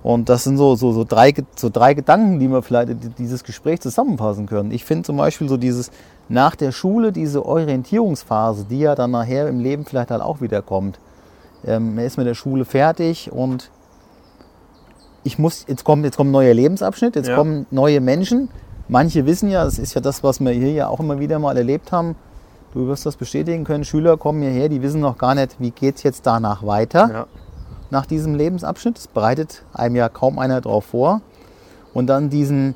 und 0.06 0.30
das 0.30 0.44
sind 0.44 0.58
so, 0.58 0.76
so, 0.76 0.92
so, 0.92 1.04
drei, 1.04 1.34
so 1.56 1.70
drei 1.70 1.96
Gedanken, 1.96 2.38
die 2.38 2.48
wir 2.48 2.62
vielleicht 2.62 2.90
in 2.90 3.16
dieses 3.18 3.44
Gespräch 3.44 3.82
zusammenfassen 3.82 4.46
können. 4.46 4.70
Ich 4.70 4.86
finde 4.86 5.02
zum 5.02 5.18
Beispiel 5.18 5.50
so 5.50 5.58
dieses 5.58 5.90
nach 6.30 6.56
der 6.56 6.72
Schule, 6.72 7.12
diese 7.12 7.44
Orientierungsphase, 7.44 8.66
die 8.70 8.82
ja 8.82 8.94
dann 8.94 9.10
nachher 9.10 9.48
im 9.48 9.60
Leben 9.60 9.84
vielleicht 9.84 10.12
halt 10.12 10.22
auch 10.22 10.42
wieder 10.42 10.62
kommt. 10.62 11.00
Ähm, 11.66 11.96
man 11.96 12.06
ist 12.06 12.18
mit 12.18 12.28
der 12.28 12.36
Schule 12.36 12.66
fertig 12.66 13.32
und 13.32 13.72
ich 15.24 15.40
muss, 15.40 15.66
jetzt 15.68 15.84
kommt, 15.84 16.06
jetzt 16.06 16.18
kommt 16.18 16.30
ein 16.30 16.34
neuer 16.34 16.54
Lebensabschnitt, 16.54 17.16
jetzt 17.16 17.30
Ja. 17.30 17.36
kommen 17.36 17.66
neue 17.72 18.00
Menschen. 18.00 18.50
Manche 18.88 19.26
wissen 19.26 19.50
ja, 19.50 19.64
das 19.66 19.80
ist 19.80 19.96
ja 19.96 20.02
das, 20.02 20.24
was 20.24 20.40
wir 20.40 20.52
hier 20.52 20.72
ja 20.72 20.88
auch 20.88 21.00
immer 21.00 21.18
wieder 21.18 21.40
mal 21.40 21.58
erlebt 21.58 21.92
haben. 21.92 22.16
Du 22.76 22.86
wirst 22.86 23.08
das 23.08 23.16
bestätigen 23.16 23.64
können. 23.64 23.84
Schüler 23.84 24.18
kommen 24.18 24.44
hierher, 24.44 24.70
die 24.70 24.84
wissen 24.84 25.02
noch 25.02 25.18
gar 25.18 25.34
nicht, 25.34 25.56
wie 25.58 25.72
geht 25.72 25.96
es 25.96 26.04
jetzt 26.04 26.28
danach 26.28 26.64
weiter 26.64 27.10
Ja. 27.12 27.26
Nach 27.92 28.06
diesem 28.06 28.36
Lebensabschnitt. 28.36 28.98
Das 28.98 29.08
bereitet 29.08 29.64
einem 29.74 29.96
ja 29.96 30.10
kaum 30.10 30.40
einer 30.40 30.62
darauf 30.62 30.86
vor. 30.86 31.22
Und 31.94 32.08
dann 32.08 32.30
diesen 32.30 32.76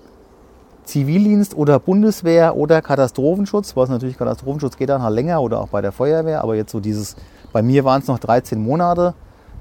Zivildienst 0.90 1.56
oder 1.56 1.80
Bundeswehr 1.80 2.56
oder 2.56 2.82
Katastrophenschutz, 2.82 3.76
was 3.76 3.90
natürlich 3.90 4.18
Katastrophenschutz 4.18 4.76
geht 4.76 4.90
dann 4.90 5.04
halt 5.04 5.14
länger 5.14 5.42
oder 5.42 5.62
auch 5.62 5.68
bei 5.68 5.82
der 5.82 5.92
Feuerwehr, 5.92 6.44
aber 6.44 6.56
jetzt 6.56 6.72
so 6.72 6.80
dieses, 6.80 7.16
bei 7.54 7.62
mir 7.62 7.86
waren 7.86 8.02
es 8.02 8.08
noch 8.08 8.18
13 8.18 8.60
Monate. 8.60 9.14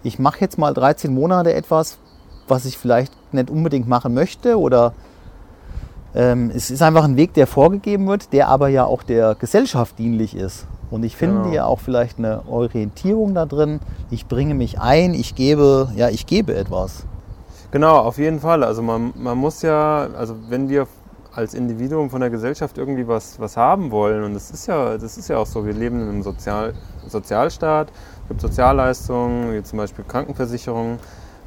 Ich 0.02 0.18
mache 0.18 0.40
jetzt 0.40 0.56
mal 0.56 0.72
13 0.72 1.12
Monate 1.12 1.52
etwas, 1.52 1.98
was 2.46 2.64
ich 2.64 2.78
vielleicht 2.78 3.12
nicht 3.34 3.50
unbedingt 3.50 3.86
machen 3.86 4.14
möchte 4.14 4.58
oder 4.58 4.94
ähm, 6.14 6.50
es 6.54 6.70
ist 6.70 6.80
einfach 6.80 7.04
ein 7.04 7.16
Weg, 7.16 7.34
der 7.34 7.46
vorgegeben 7.46 8.06
wird, 8.08 8.32
der 8.32 8.48
aber 8.48 8.68
ja 8.68 8.84
auch 8.84 9.02
der 9.02 9.34
Gesellschaft 9.34 9.98
dienlich 9.98 10.34
ist. 10.34 10.66
Und 10.90 11.04
ich 11.04 11.16
finde 11.16 11.42
Genau. 11.42 11.54
ja 11.54 11.64
auch 11.66 11.80
vielleicht 11.80 12.18
eine 12.18 12.42
Orientierung 12.48 13.34
da 13.34 13.46
drin. 13.46 13.80
Ich 14.10 14.26
bringe 14.26 14.54
mich 14.54 14.80
ein, 14.80 15.14
ich 15.14 15.34
gebe, 15.34 15.88
ja, 15.96 16.08
ich 16.08 16.26
gebe 16.26 16.54
etwas. 16.54 17.04
Genau, 17.70 17.96
auf 17.98 18.16
jeden 18.18 18.40
Fall. 18.40 18.64
Also 18.64 18.82
man, 18.82 19.12
man 19.16 19.36
muss 19.36 19.60
ja, 19.62 20.08
also 20.16 20.34
wenn 20.48 20.68
wir 20.68 20.86
als 21.34 21.52
Individuum 21.54 22.08
von 22.10 22.20
der 22.20 22.30
Gesellschaft 22.30 22.78
irgendwie 22.78 23.06
was, 23.06 23.38
was 23.38 23.56
haben 23.56 23.90
wollen, 23.90 24.24
und 24.24 24.34
das 24.34 24.50
ist 24.50 24.66
ja, 24.66 24.96
das 24.96 25.18
ist 25.18 25.28
ja 25.28 25.36
auch 25.36 25.46
so, 25.46 25.64
wir 25.66 25.74
leben 25.74 26.00
in 26.00 26.08
einem 26.08 26.22
Sozial, 26.22 26.72
Sozialstaat, 27.06 27.88
es 28.22 28.28
gibt 28.28 28.40
Sozialleistungen, 28.40 29.52
wie 29.54 29.62
zum 29.62 29.78
Beispiel 29.78 30.04
Krankenversicherung. 30.06 30.98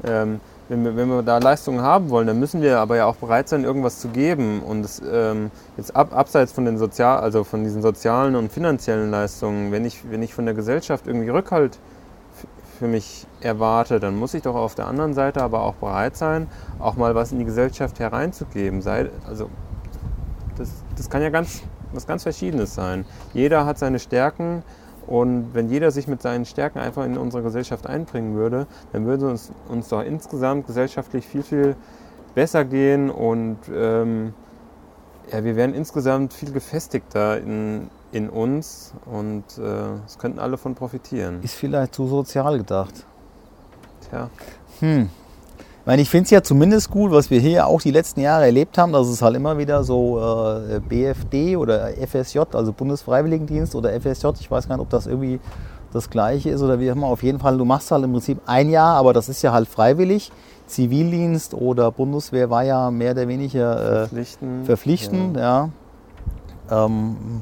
Ähm, 0.04 0.40
wenn, 0.72 0.86
wir, 0.86 0.96
wenn 0.96 1.10
wir 1.10 1.22
da 1.22 1.38
Leistungen 1.38 1.82
haben 1.82 2.10
wollen, 2.10 2.28
dann 2.28 2.40
müssen 2.40 2.62
wir 2.62 2.80
aber 2.80 2.96
ja 2.96 3.06
auch 3.06 3.18
bereit 3.18 3.50
sein, 3.50 3.66
irgendwas 3.66 4.00
zu 4.00 4.08
geben. 4.08 4.62
Und 4.62 4.84
das, 4.84 5.02
ähm, 5.06 5.52
jetzt 5.76 5.94
ab, 5.94 6.16
abseits 6.16 6.54
von 6.54 6.64
den 6.64 6.78
Sozial, 6.78 7.20
also 7.20 7.44
von 7.44 7.66
diesen 7.66 7.82
sozialen 7.82 8.38
und 8.38 8.54
finanziellen 8.54 9.12
Leistungen, 9.12 9.74
wenn 9.74 9.84
ich, 9.84 10.10
wenn 10.10 10.24
ich 10.24 10.34
von 10.34 10.46
der 10.46 10.54
Gesellschaft 10.54 11.08
irgendwie 11.08 11.28
Rückhalt 11.28 11.78
für 12.80 12.88
mich 12.88 13.28
erwarte, 13.42 14.00
dann 14.00 14.16
muss 14.16 14.34
ich 14.34 14.44
doch 14.44 14.56
auf 14.56 14.74
der 14.74 14.88
anderen 14.88 15.14
Seite 15.14 15.44
aber 15.44 15.62
auch 15.64 15.76
bereit 15.76 16.16
sein, 16.16 16.48
auch 16.80 16.96
mal 16.96 17.16
was 17.16 17.34
in 17.34 17.40
die 17.40 17.46
Gesellschaft 17.46 18.00
hereinzugeben. 18.00 18.82
Sei, 18.82 19.10
also 19.28 19.50
das, 20.58 20.70
das 20.96 21.10
kann 21.10 21.22
ja 21.22 21.32
ganz, 21.32 21.64
was 21.92 22.08
ganz 22.08 22.24
Verschiedenes 22.24 22.74
sein. 22.74 23.04
Jeder 23.34 23.66
hat 23.66 23.78
seine 23.78 24.00
Stärken 24.00 24.64
und 25.08 25.54
wenn 25.54 25.70
jeder 25.70 25.92
sich 25.92 26.08
mit 26.08 26.22
seinen 26.22 26.46
Stärken 26.46 26.80
einfach 26.80 27.06
in 27.06 27.18
unsere 27.18 27.44
Gesellschaft 27.44 27.88
einbringen 27.88 28.36
würde, 28.36 28.68
dann 28.94 29.06
würde 29.06 29.32
es 29.32 29.50
uns, 29.50 29.52
uns 29.70 29.90
doch 29.90 30.04
insgesamt 30.04 30.68
gesellschaftlich 30.68 31.26
viel, 31.26 31.44
viel 31.44 31.76
besser 32.36 32.66
gehen 32.66 33.10
und 33.10 33.58
ähm, 33.74 34.34
ja, 35.32 35.44
wir 35.44 35.56
wären 35.56 35.74
insgesamt 35.74 36.34
viel 36.34 36.52
gefestigter 36.52 37.40
in, 37.40 37.90
in 38.12 38.30
uns 38.30 38.94
und 39.06 39.44
äh, 39.58 39.96
es 40.06 40.18
könnten 40.18 40.40
alle 40.40 40.58
von 40.58 40.76
profitieren. 40.76 41.42
Ist 41.42 41.56
vielleicht 41.56 41.96
zu 41.96 42.08
sozial 42.08 42.58
gedacht. 42.58 43.06
Tja. 44.10 44.30
Hm. 44.80 45.10
Ich 45.82 45.88
meine, 45.88 46.04
ich 46.04 46.12
finde 46.12 46.26
es 46.26 46.30
ja 46.30 46.44
zumindest 46.44 46.92
gut, 46.92 47.12
was 47.12 47.32
wir 47.32 47.40
hier 47.40 47.66
auch 47.66 47.82
die 47.82 47.90
letzten 47.90 48.22
Jahre 48.22 48.46
erlebt 48.46 48.78
haben, 48.78 48.94
dass 48.94 49.08
es 49.08 49.24
halt 49.24 49.36
immer 49.36 49.58
wieder 49.58 49.84
so 49.84 50.20
äh, 50.20 50.80
BFD 50.80 51.58
oder 51.58 51.90
FSJ, 51.94 52.42
also 52.54 52.72
Bundesfreiwilligendienst 52.72 53.74
oder 53.74 53.90
FSJ, 54.00 54.28
ich 54.40 54.52
weiß 54.52 54.68
gar 54.68 54.76
nicht, 54.76 54.84
ob 54.84 54.92
das 54.92 55.08
irgendwie 55.08 55.40
das 55.92 56.12
gleiche 56.12 56.52
ist 56.52 56.62
oder 56.62 56.80
wie 56.80 56.92
auch 56.92 56.96
immer. 56.96 57.08
Auf 57.08 57.24
jeden 57.24 57.40
Fall, 57.40 57.58
du 57.58 57.66
machst 57.66 57.90
halt 57.90 58.04
im 58.04 58.12
Prinzip 58.12 58.38
ein 58.46 58.70
Jahr, 58.70 58.96
aber 58.96 59.12
das 59.12 59.28
ist 59.28 59.42
ja 59.42 59.54
halt 59.54 59.68
freiwillig. 59.68 60.32
Zivildienst 60.68 61.56
oder 61.56 61.92
Bundeswehr 61.92 62.52
war 62.52 62.64
ja 62.64 62.92
mehr 62.92 63.14
oder 63.14 63.28
weniger 63.28 63.74
äh, 63.74 63.98
Verpflichten. 64.02 64.66
verpflichtend, 64.66 65.38
ja. 65.38 65.70
Ähm, 66.70 67.42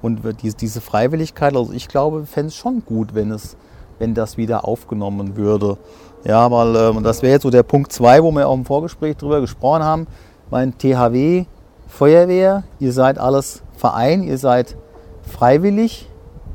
und 0.00 0.22
diese, 0.40 0.56
diese 0.56 0.80
Freiwilligkeit, 0.80 1.54
also 1.54 1.74
ich 1.74 1.88
glaube, 1.88 2.24
fände 2.24 2.48
es 2.48 2.56
schon 2.56 2.82
gut, 2.86 3.14
wenn 3.14 3.30
es, 3.30 3.58
wenn 3.98 4.14
das 4.14 4.38
wieder 4.38 4.66
aufgenommen 4.66 5.36
würde. 5.36 5.76
Ja, 6.24 6.50
weil 6.50 6.74
ähm, 6.76 7.02
das 7.02 7.22
wäre 7.22 7.32
jetzt 7.34 7.42
so 7.42 7.50
der 7.50 7.62
Punkt 7.62 7.92
2, 7.92 8.22
wo 8.22 8.30
wir 8.32 8.48
auch 8.48 8.54
im 8.54 8.64
Vorgespräch 8.64 9.16
drüber 9.16 9.40
gesprochen 9.40 9.82
haben. 9.82 10.06
Mein 10.50 10.76
THW, 10.76 11.44
Feuerwehr, 11.86 12.64
ihr 12.80 12.92
seid 12.92 13.18
alles 13.18 13.62
Verein, 13.76 14.22
ihr 14.22 14.38
seid 14.38 14.76
freiwillig, 15.22 16.08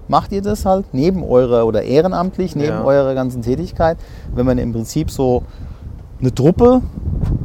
macht 0.07 0.31
ihr 0.31 0.41
das 0.41 0.65
halt 0.65 0.85
neben 0.93 1.23
eurer 1.23 1.65
oder 1.65 1.83
ehrenamtlich, 1.83 2.55
neben 2.55 2.67
Ja. 2.69 2.83
eurer 2.83 3.13
ganzen 3.15 3.41
Tätigkeit. 3.41 3.97
Wenn 4.35 4.45
man 4.45 4.57
im 4.57 4.73
Prinzip 4.73 5.09
so 5.09 5.43
eine 6.19 6.33
Truppe 6.33 6.81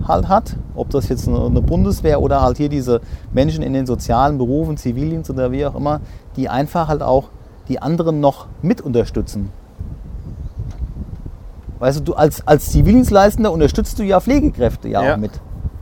halt 0.07 0.29
hat, 0.29 0.57
ob 0.75 0.91
das 0.91 1.09
jetzt 1.09 1.29
eine 1.29 1.61
Bundeswehr 1.63 2.21
oder 2.21 2.43
halt 2.43 2.57
hier 2.57 2.69
diese 2.69 3.01
Menschen 3.33 3.63
in 3.63 3.73
den 3.73 3.87
sozialen 3.87 4.39
Berufen, 4.39 4.77
Zivildienst 4.77 5.31
oder 5.31 5.53
wie 5.53 5.65
auch 5.67 5.75
immer, 5.75 6.01
die 6.37 6.49
einfach 6.49 6.89
halt 6.89 7.03
auch 7.03 7.29
die 7.69 7.81
anderen 7.81 8.21
noch 8.21 8.47
mit 8.63 8.81
unterstützen. 8.81 9.51
Weißt 11.79 12.01
du, 12.01 12.05
du 12.05 12.15
als, 12.15 12.47
als 12.47 12.71
Zivildienstleistender 12.71 13.53
unterstützt 13.53 13.99
du 13.99 14.03
ja 14.03 14.21
Pflegekräfte 14.21 14.89
ja, 14.89 15.03
ja. 15.03 15.15
auch 15.15 15.19
mit. 15.19 15.33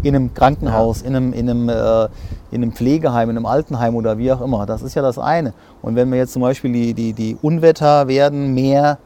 In 0.03 0.15
einem 0.15 0.35
Krankenhaus, 0.35 1.01
ja. 1.01 1.09
in, 1.09 1.17
einem, 1.17 1.33
in, 1.33 1.51
einem, 1.51 1.69
äh, 1.69 2.05
in 2.51 2.63
einem 2.63 2.73
Pflegeheim, 2.73 3.31
in 3.31 3.37
einem 3.37 3.47
Altenheim 3.47 3.97
oder 3.97 4.19
wie 4.19 4.31
auch 4.31 4.41
immer. 4.41 4.67
Das 4.67 4.83
ist 4.83 4.95
ja 4.95 5.03
das 5.03 5.19
eine. 5.19 5.55
Und 5.83 5.97
wenn 5.97 6.11
wir 6.11 6.19
jetzt 6.19 6.33
zum 6.33 6.43
Beispiel 6.43 6.73
die, 6.73 6.95
die, 6.95 7.13
die 7.13 7.37
Unwetter 7.41 8.07
werden 8.09 8.55
mehr, 8.55 8.99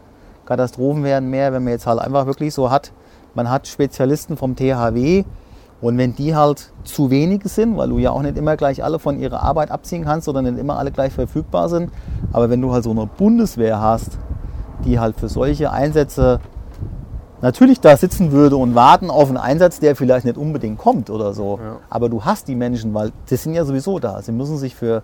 Katastrophen 0.46 1.04
werden 1.04 1.30
mehr, 1.30 1.52
wenn 1.52 1.62
man 1.62 1.72
jetzt 1.72 1.86
halt 1.86 2.00
einfach 2.00 2.26
wirklich 2.26 2.52
so 2.52 2.70
hat, 2.70 2.92
man 3.34 3.48
hat 3.48 3.68
Spezialisten 3.68 4.36
vom 4.36 4.56
THW 4.56 5.24
und 5.80 5.96
wenn 5.96 6.14
die 6.14 6.34
halt 6.34 6.72
zu 6.84 7.10
wenige 7.10 7.48
sind, 7.48 7.76
weil 7.76 7.88
du 7.88 7.98
ja 7.98 8.10
auch 8.10 8.22
nicht 8.22 8.36
immer 8.36 8.56
gleich 8.56 8.82
alle 8.82 8.98
von 8.98 9.18
ihrer 9.18 9.42
Arbeit 9.42 9.70
abziehen 9.70 10.04
kannst 10.04 10.28
oder 10.28 10.42
nicht 10.42 10.58
immer 10.58 10.76
alle 10.78 10.90
gleich 10.90 11.12
verfügbar 11.12 11.68
sind, 11.68 11.90
aber 12.32 12.50
wenn 12.50 12.60
du 12.60 12.72
halt 12.72 12.84
so 12.84 12.90
eine 12.90 13.06
Bundeswehr 13.06 13.80
hast, 13.80 14.18
die 14.84 14.98
halt 14.98 15.16
für 15.18 15.28
solche 15.28 15.70
Einsätze 15.70 16.40
natürlich 17.42 17.80
da 17.80 17.96
sitzen 17.96 18.32
würde 18.32 18.56
und 18.56 18.74
warten 18.74 19.10
auf 19.10 19.28
einen 19.28 19.36
Einsatz, 19.36 19.80
der 19.80 19.96
vielleicht 19.96 20.24
nicht 20.24 20.36
unbedingt 20.36 20.78
kommt 20.78 21.10
oder 21.10 21.32
so. 21.32 21.58
Ja. 21.62 21.76
Aber 21.88 22.08
du 22.08 22.24
hast 22.24 22.48
die 22.48 22.54
Menschen, 22.54 22.94
weil 22.94 23.12
die 23.28 23.36
sind 23.36 23.54
ja 23.54 23.64
sowieso 23.64 23.98
da. 23.98 24.20
Sie 24.22 24.32
müssen 24.32 24.58
sich 24.58 24.74
für 24.74 25.02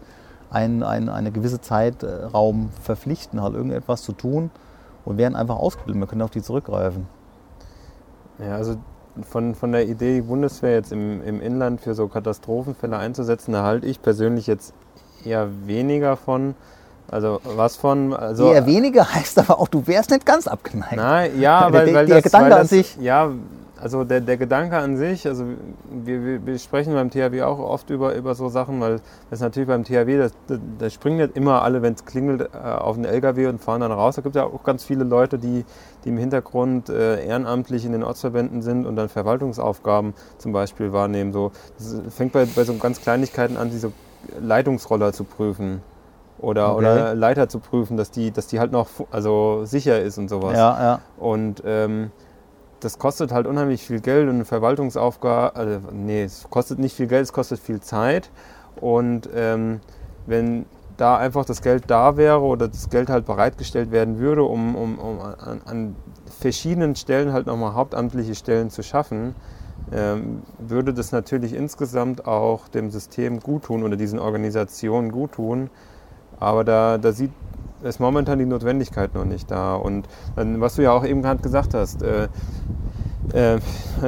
ein, 0.51 0.83
ein, 0.83 1.09
eine 1.09 1.33
gewisse 1.33 1.61
Zeitraum 1.61 2.70
verpflichten, 2.83 3.42
halt 3.42 3.55
irgendetwas 3.55 4.03
zu 4.03 4.12
tun 4.12 4.51
und 5.05 5.18
werden 5.18 5.37
einfach 5.37 5.57
ausgebildet. 5.57 6.01
Wir 6.01 6.07
können 6.07 6.22
auf 6.22 6.31
die 6.31 6.42
zurückgreifen. 6.42 7.07
Ja, 8.38 8.57
also 8.57 8.77
von, 9.22 9.55
von 9.55 9.72
der 9.72 9.88
Idee, 9.88 10.16
die 10.16 10.22
Bundeswehr 10.22 10.75
jetzt 10.75 10.92
im, 10.92 11.22
im 11.22 11.40
Inland 11.40 11.81
für 11.81 11.94
so 11.94 12.07
Katastrophenfälle 12.09 12.99
einzusetzen, 12.99 13.53
da 13.53 13.62
halte 13.62 13.87
ich 13.87 14.03
persönlich 14.03 14.46
jetzt 14.46 14.75
eher 15.25 15.49
weniger 15.66 16.16
von. 16.16 16.55
Also 17.09 17.40
was 17.45 17.77
von. 17.77 18.12
Also, 18.12 18.53
Eher 18.53 18.66
weniger 18.66 19.14
heißt 19.14 19.38
aber 19.38 19.61
auch, 19.61 19.69
du 19.69 19.87
wärst 19.87 20.11
nicht 20.11 20.27
ganz 20.27 20.47
abgeneigt. 20.49 20.97
Nein, 20.97 21.40
ja, 21.40 21.73
weil, 21.73 21.95
weil 21.95 22.07
der, 22.07 22.16
das, 22.16 22.25
Gedanke 22.25 22.45
weil 22.45 22.51
das, 22.51 22.61
an 22.61 22.66
sich. 22.66 22.97
Ja, 23.01 23.31
also 23.79 24.05
der, 24.05 24.23
der 24.23 24.38
Gedanke 24.38 24.77
an 24.79 24.97
sich, 24.97 25.27
also 25.29 25.45
wir, 25.90 26.25
wir, 26.25 26.47
wir, 26.47 26.59
sprechen 26.59 26.95
beim 26.95 27.11
THW 27.11 27.42
auch 27.42 27.59
oft 27.59 27.90
über, 27.90 28.14
über 28.14 28.35
so 28.35 28.49
Sachen, 28.49 28.81
weil 28.81 29.01
das 29.29 29.40
natürlich 29.40 29.69
beim 29.69 29.85
THW, 29.85 30.31
da 30.79 30.90
springen 30.90 31.19
nicht 31.19 31.37
immer 31.37 31.62
alle, 31.62 31.83
wenn 31.83 31.92
es 31.92 32.07
klingelt, 32.07 32.40
äh, 32.40 32.57
auf 32.57 32.97
den 32.97 33.05
LKW 33.05 33.49
und 33.49 33.61
fahren 33.61 33.83
dann 33.83 33.92
raus. 33.92 34.16
Da 34.16 34.23
gibt 34.23 34.35
es 34.35 34.40
ja 34.40 34.47
auch 34.47 34.62
ganz 34.64 34.83
viele 34.83 35.05
Leute, 35.05 35.38
die, 35.38 35.66
die 36.05 36.09
im 36.09 36.16
Hintergrund 36.16 36.88
äh, 36.88 37.27
ehrenamtlich 37.27 37.85
in 37.85 37.92
den 37.92 38.03
Ortsverbänden 38.03 38.62
sind 38.62 38.87
und 38.87 38.97
dann 38.97 39.11
Verwaltungsaufgaben 39.11 40.14
zum 40.38 40.53
Beispiel 40.53 40.95
wahrnehmen. 40.95 41.35
So, 41.35 41.53
das 41.79 42.14
fängt 42.14 42.33
bei, 42.33 42.47
bei 42.47 42.64
so 42.64 42.75
ganz 42.75 43.03
Kleinigkeiten 43.03 43.59
an, 43.59 43.71
diese 43.71 43.92
Leitungsroller 44.40 45.12
zu 45.12 45.25
prüfen 45.25 45.83
oder, 46.38 46.72
okay. 46.72 46.79
oder 46.79 47.14
Leiter 47.14 47.49
zu 47.49 47.59
prüfen, 47.59 47.96
dass 47.96 48.11
die, 48.11 48.31
dass 48.31 48.46
die 48.46 48.59
halt 48.59 48.72
noch 48.72 48.88
also 49.11 49.64
sicher 49.64 50.01
ist 50.01 50.18
und 50.18 50.29
sowas. 50.29 50.57
Ja, 50.57 50.83
ja. 50.83 51.01
Und 51.18 51.62
ähm, 51.64 52.11
das 52.81 52.99
kostet 52.99 53.33
halt 53.33 53.46
unheimlich 53.46 53.83
viel 53.83 54.01
Geld 54.01 54.29
und 54.29 54.37
eine 54.37 54.44
Verwaltungsaufgabe, 54.44 55.57
also 55.57 55.81
nee, 55.92 56.25
es 56.25 56.46
kostet 56.51 56.79
nicht 56.79 56.94
viel 56.94 57.07
Geld, 57.07 57.25
es 57.25 57.33
kostet 57.33 57.59
viel 57.59 57.81
Zeit. 57.81 58.31
Und 58.81 59.29
ähm, 59.35 59.81
wenn 60.27 60.66
da 60.96 61.16
einfach 61.16 61.44
das 61.44 61.62
Geld 61.62 61.85
da 61.88 62.16
wäre 62.16 62.40
oder 62.40 62.68
das 62.68 62.88
Geld 62.90 63.09
halt 63.11 63.27
bereitgestellt 63.27 63.90
werden 63.90 64.18
würde, 64.18 64.44
um, 64.44 64.75
um, 64.75 64.99
um 64.99 65.20
an, 65.20 65.61
an, 65.64 65.96
verschiedenen 66.40 66.96
Stellen 66.96 67.33
halt 67.33 67.46
nochmal 67.46 67.75
hauptamtliche 67.75 68.35
Stellen 68.35 68.70
zu 68.70 68.83
schaffen, 68.83 69.35
ähm, 69.92 70.42
würde 70.59 70.92
das 70.92 71.12
natürlich 71.12 71.55
insgesamt 71.55 72.27
auch 72.27 72.68
dem 72.68 72.90
System 72.90 73.40
gut 73.40 73.64
tun 73.64 73.83
oder 73.83 73.96
diesen 73.96 74.18
Organisationen 74.18 75.12
gut 75.12 75.33
tun. 75.33 75.70
Aber 76.38 76.64
da, 76.64 76.99
da 76.99 77.12
sieht 77.12 77.31
ist 77.83 78.01
momentan 78.01 78.38
die 78.38 78.46
Notwendigkeit 78.46 79.14
noch 79.14 79.25
nicht 79.25 79.51
da. 79.51 79.75
Und 79.75 80.09
was 80.35 80.77
du 80.77 80.83
ja 80.83 80.92
auch 80.92 81.05
eben 81.05 81.22
gerade 81.22 81.42
gesagt 81.42 81.75
hast, 81.75 82.03
äh, 82.03 82.29
äh, 83.33 83.59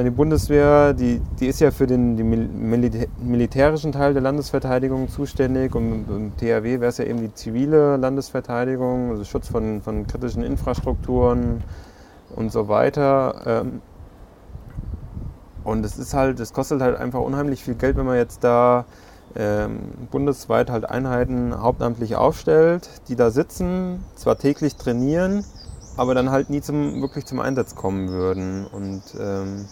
die 0.03 0.09
Bundeswehr, 0.09 0.93
die, 0.93 1.21
die 1.39 1.47
ist 1.47 1.59
ja 1.59 1.71
für 1.71 1.87
den, 1.87 2.15
den 2.17 3.09
militärischen 3.19 3.91
Teil 3.91 4.13
der 4.13 4.21
Landesverteidigung 4.21 5.09
zuständig 5.09 5.75
und, 5.75 6.09
und 6.09 6.37
THW 6.37 6.79
wäre 6.79 6.87
es 6.87 6.97
ja 6.97 7.05
eben 7.05 7.19
die 7.19 7.33
zivile 7.33 7.97
Landesverteidigung, 7.97 9.11
also 9.11 9.23
Schutz 9.23 9.47
von, 9.47 9.81
von 9.81 10.07
kritischen 10.07 10.43
Infrastrukturen 10.43 11.63
und 12.35 12.51
so 12.51 12.67
weiter. 12.69 13.41
Ähm, 13.45 13.81
und 15.63 15.85
es 15.85 15.97
ist 15.97 16.13
halt, 16.13 16.39
es 16.39 16.53
kostet 16.53 16.81
halt 16.81 16.97
einfach 16.97 17.19
unheimlich 17.19 17.63
viel 17.63 17.75
Geld, 17.75 17.97
wenn 17.97 18.05
man 18.05 18.15
jetzt 18.15 18.43
da 18.43 18.85
bundesweit 20.11 20.69
halt 20.69 20.89
Einheiten 20.89 21.61
hauptamtlich 21.61 22.15
aufstellt, 22.15 22.89
die 23.07 23.15
da 23.15 23.31
sitzen, 23.31 24.03
zwar 24.15 24.37
täglich 24.37 24.75
trainieren, 24.75 25.45
aber 25.97 26.15
dann 26.15 26.31
halt 26.31 26.49
nie 26.49 26.61
zum, 26.61 27.01
wirklich 27.01 27.25
zum 27.25 27.39
Einsatz 27.39 27.75
kommen 27.75 28.09
würden. 28.09 28.65
Und 28.65 29.03
ähm, 29.19 29.65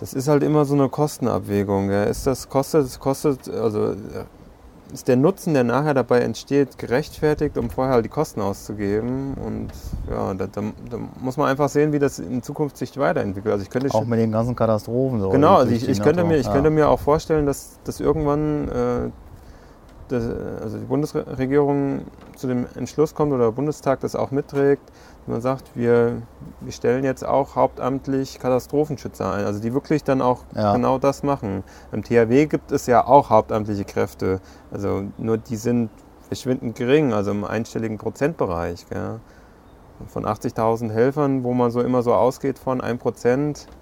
das 0.00 0.14
ist 0.14 0.28
halt 0.28 0.42
immer 0.42 0.64
so 0.64 0.74
eine 0.74 0.88
Kostenabwägung. 0.88 1.90
Ja. 1.90 2.04
Ist 2.04 2.26
das 2.26 2.48
kostet, 2.48 2.98
kostet, 3.00 3.48
also 3.48 3.94
ist 4.92 5.08
der 5.08 5.16
Nutzen, 5.16 5.54
der 5.54 5.64
nachher 5.64 5.94
dabei 5.94 6.20
entsteht, 6.20 6.78
gerechtfertigt, 6.78 7.58
um 7.58 7.70
vorher 7.70 7.94
halt 7.94 8.04
die 8.04 8.10
Kosten 8.10 8.40
auszugeben. 8.40 9.34
Und 9.34 9.68
ja, 10.10 10.34
da, 10.34 10.46
da, 10.46 10.62
da, 10.90 10.98
muss 11.20 11.36
man 11.36 11.48
einfach 11.48 11.68
sehen, 11.68 11.92
wie 11.92 11.98
das 11.98 12.18
in 12.18 12.42
Zukunft 12.42 12.76
sich 12.76 12.96
weiterentwickelt. 12.96 13.52
Also 13.52 13.64
ich 13.64 13.70
könnte 13.70 13.92
auch 13.94 14.04
mit 14.04 14.18
den 14.18 14.32
ganzen 14.32 14.54
Katastrophen. 14.54 15.20
So 15.20 15.30
genau, 15.30 15.56
also 15.56 15.72
ich, 15.72 15.88
ich 15.88 16.02
könnte, 16.02 16.24
mir, 16.24 16.36
ich 16.36 16.46
ja. 16.46 16.52
könnte 16.52 16.70
mir 16.70 16.88
auch 16.88 17.00
vorstellen, 17.00 17.46
dass, 17.46 17.78
dass 17.84 18.00
irgendwann 18.00 18.68
äh, 18.68 19.10
also 20.12 20.78
die 20.78 20.84
Bundesregierung 20.84 22.02
zu 22.36 22.46
dem 22.46 22.66
Entschluss 22.74 23.14
kommt 23.14 23.32
oder 23.32 23.46
der 23.46 23.52
Bundestag 23.52 24.00
das 24.00 24.14
auch 24.14 24.30
mitträgt, 24.30 24.82
man 25.26 25.40
sagt, 25.40 25.74
wir, 25.74 26.22
wir 26.60 26.72
stellen 26.72 27.02
jetzt 27.04 27.24
auch 27.24 27.56
hauptamtlich 27.56 28.38
Katastrophenschützer 28.38 29.32
ein, 29.32 29.44
also 29.44 29.60
die 29.60 29.74
wirklich 29.74 30.04
dann 30.04 30.22
auch 30.22 30.44
ja. 30.54 30.72
genau 30.72 30.98
das 30.98 31.22
machen. 31.22 31.64
Im 31.90 32.04
THW 32.04 32.46
gibt 32.46 32.70
es 32.70 32.86
ja 32.86 33.04
auch 33.04 33.30
hauptamtliche 33.30 33.84
Kräfte, 33.84 34.40
also 34.70 35.04
nur 35.18 35.38
die 35.38 35.56
sind 35.56 35.90
verschwindend 36.28 36.76
gering, 36.76 37.12
also 37.12 37.30
im 37.32 37.44
einstelligen 37.44 37.98
Prozentbereich. 37.98 38.86
Gell. 38.88 39.20
Von 40.08 40.26
80.000 40.26 40.92
Helfern, 40.92 41.42
wo 41.42 41.54
man 41.54 41.70
so 41.70 41.80
immer 41.80 42.02
so 42.02 42.12
ausgeht 42.12 42.58
von 42.58 42.80
1 42.80 43.00
Prozent, 43.00 43.66
äh, 43.66 43.75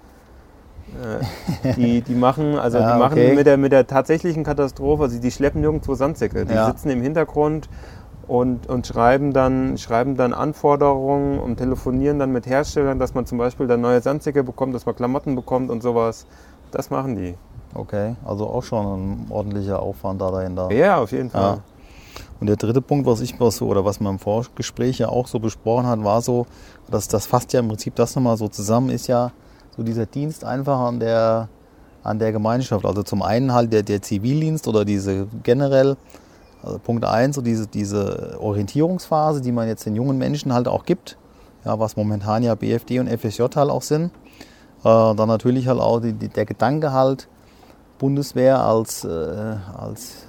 die, 1.75 2.01
die 2.01 2.15
machen, 2.15 2.57
also 2.57 2.77
ja, 2.79 2.93
die 2.93 2.99
machen 2.99 3.13
okay. 3.13 3.35
mit, 3.35 3.45
der, 3.45 3.57
mit 3.57 3.71
der 3.71 3.87
tatsächlichen 3.87 4.43
Katastrophe, 4.43 5.03
also 5.03 5.19
die 5.19 5.31
schleppen 5.31 5.61
nirgendwo 5.61 5.95
Sandsäcke. 5.95 6.45
Die 6.45 6.53
ja. 6.53 6.67
sitzen 6.67 6.89
im 6.89 7.01
Hintergrund 7.01 7.69
und, 8.27 8.67
und 8.67 8.87
schreiben, 8.87 9.33
dann, 9.33 9.77
schreiben 9.77 10.15
dann 10.15 10.33
Anforderungen 10.33 11.39
und 11.39 11.57
telefonieren 11.57 12.19
dann 12.19 12.31
mit 12.31 12.47
Herstellern, 12.47 12.99
dass 12.99 13.13
man 13.13 13.25
zum 13.25 13.37
Beispiel 13.37 13.67
dann 13.67 13.81
neue 13.81 14.01
Sandsäcke 14.01 14.43
bekommt, 14.43 14.73
dass 14.75 14.85
man 14.85 14.95
Klamotten 14.95 15.35
bekommt 15.35 15.69
und 15.69 15.81
sowas. 15.81 16.25
Das 16.71 16.89
machen 16.89 17.15
die. 17.15 17.35
Okay, 17.73 18.15
also 18.25 18.47
auch 18.47 18.63
schon 18.63 18.85
ein 18.85 19.27
ordentlicher 19.29 19.81
Aufwand 19.81 20.21
da 20.21 20.31
dahinter. 20.31 20.71
Ja, 20.71 20.97
auf 20.97 21.11
jeden 21.11 21.29
Fall. 21.29 21.57
Ja. 21.57 21.61
Und 22.39 22.47
der 22.47 22.55
dritte 22.55 22.81
Punkt, 22.81 23.05
was 23.05 23.21
ich 23.21 23.39
was 23.39 23.57
so, 23.57 23.67
oder 23.67 23.85
was 23.85 23.99
man 23.99 24.13
im 24.13 24.19
Vorgespräch 24.19 24.99
ja 24.99 25.09
auch 25.09 25.27
so 25.27 25.39
besprochen 25.39 25.85
hat, 25.85 26.03
war 26.03 26.21
so, 26.21 26.47
dass 26.89 27.07
das 27.07 27.25
fasst 27.25 27.53
ja 27.53 27.59
im 27.59 27.67
Prinzip 27.67 27.95
das 27.95 28.15
nochmal 28.15 28.37
so 28.37 28.47
zusammen, 28.47 28.89
ist 28.89 29.07
ja 29.07 29.31
so 29.75 29.83
dieser 29.83 30.05
Dienst 30.05 30.43
einfach 30.43 30.79
an 30.79 30.99
der, 30.99 31.49
an 32.03 32.19
der 32.19 32.31
Gemeinschaft. 32.31 32.85
Also 32.85 33.03
zum 33.03 33.21
einen 33.21 33.53
halt 33.53 33.73
der, 33.73 33.83
der 33.83 34.01
Zivildienst 34.01 34.67
oder 34.67 34.85
diese 34.85 35.27
generell, 35.43 35.97
also 36.63 36.79
Punkt 36.79 37.05
1, 37.05 37.35
so 37.35 37.41
diese, 37.41 37.67
diese 37.67 38.37
Orientierungsphase, 38.39 39.41
die 39.41 39.51
man 39.51 39.67
jetzt 39.67 39.85
den 39.85 39.95
jungen 39.95 40.17
Menschen 40.17 40.53
halt 40.53 40.67
auch 40.67 40.85
gibt, 40.85 41.17
ja, 41.65 41.77
was 41.79 41.97
momentan 41.97 42.43
ja 42.43 42.55
BFD 42.55 42.99
und 42.99 43.09
FSJ 43.09 43.43
halt 43.55 43.69
auch 43.69 43.81
sind. 43.81 44.11
Äh, 44.83 45.15
dann 45.15 45.27
natürlich 45.27 45.67
halt 45.67 45.79
auch 45.79 45.99
die, 45.99 46.13
die, 46.13 46.29
der 46.29 46.45
Gedanke 46.45 46.93
halt, 46.93 47.27
Bundeswehr 47.97 48.61
als, 48.61 49.03
äh, 49.03 49.55
als, 49.77 50.27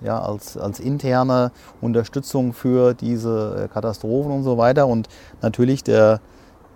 ja, 0.00 0.20
als, 0.20 0.56
als 0.58 0.80
interne 0.80 1.52
Unterstützung 1.80 2.52
für 2.52 2.92
diese 2.92 3.70
Katastrophen 3.72 4.32
und 4.32 4.42
so 4.42 4.58
weiter. 4.58 4.86
Und 4.86 5.08
natürlich 5.40 5.84
der, 5.84 6.20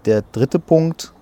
der 0.07 0.23
dritte 0.33 0.59
Punkt, 0.59 1.13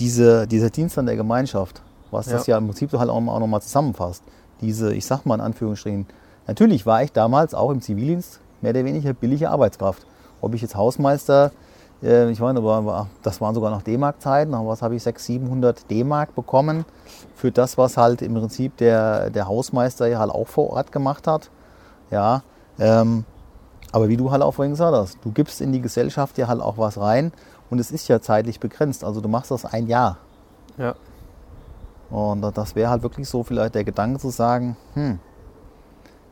diese, 0.00 0.46
dieser 0.46 0.70
Dienst 0.70 0.98
an 0.98 1.06
der 1.06 1.16
Gemeinschaft, 1.16 1.82
was 2.10 2.26
ja. 2.26 2.32
das 2.32 2.46
ja 2.46 2.58
im 2.58 2.66
Prinzip 2.66 2.92
halt 2.92 3.10
auch, 3.10 3.16
auch 3.16 3.38
nochmal 3.38 3.62
zusammenfasst. 3.62 4.24
Diese, 4.60 4.92
ich 4.92 5.06
sag 5.06 5.24
mal 5.26 5.36
in 5.36 5.40
Anführungsstrichen, 5.40 6.06
natürlich 6.46 6.86
war 6.86 7.02
ich 7.02 7.12
damals 7.12 7.54
auch 7.54 7.70
im 7.70 7.80
Zivildienst 7.80 8.40
mehr 8.60 8.70
oder 8.70 8.84
weniger 8.84 9.12
billige 9.12 9.50
Arbeitskraft. 9.50 10.06
Ob 10.40 10.54
ich 10.54 10.62
jetzt 10.62 10.74
Hausmeister, 10.74 11.52
äh, 12.02 12.30
ich 12.30 12.40
meine, 12.40 12.60
das 13.22 13.40
waren 13.40 13.54
sogar 13.54 13.70
noch 13.70 13.82
D-Mark-Zeiten, 13.82 14.54
aber 14.54 14.68
was 14.68 14.82
habe 14.82 14.96
ich, 14.96 15.02
600, 15.02 15.40
700 15.40 15.90
D-Mark 15.90 16.34
bekommen 16.34 16.84
für 17.34 17.52
das, 17.52 17.78
was 17.78 17.96
halt 17.96 18.22
im 18.22 18.34
Prinzip 18.34 18.76
der, 18.78 19.30
der 19.30 19.46
Hausmeister 19.46 20.06
ja 20.06 20.18
halt 20.18 20.30
auch 20.30 20.48
vor 20.48 20.70
Ort 20.70 20.92
gemacht 20.92 21.26
hat. 21.26 21.50
Ja, 22.10 22.42
ähm, 22.78 23.24
aber 23.92 24.08
wie 24.08 24.16
du 24.16 24.30
halt 24.30 24.42
auch 24.42 24.52
vorhin 24.52 24.72
gesagt 24.72 24.94
hast, 24.94 25.18
du 25.22 25.30
gibst 25.30 25.60
in 25.60 25.72
die 25.72 25.80
Gesellschaft 25.80 26.38
ja 26.38 26.48
halt 26.48 26.60
auch 26.60 26.78
was 26.78 26.98
rein 26.98 27.32
und 27.70 27.78
es 27.78 27.90
ist 27.90 28.08
ja 28.08 28.20
zeitlich 28.20 28.60
begrenzt. 28.60 29.04
Also 29.04 29.20
du 29.20 29.28
machst 29.28 29.50
das 29.50 29.64
ein 29.64 29.86
Jahr. 29.86 30.18
Ja. 30.76 30.94
Und 32.10 32.42
das 32.56 32.74
wäre 32.74 32.90
halt 32.90 33.02
wirklich 33.02 33.28
so 33.28 33.44
vielleicht 33.44 33.74
der 33.74 33.84
Gedanke 33.84 34.18
zu 34.18 34.30
sagen, 34.30 34.76
hm, 34.94 35.20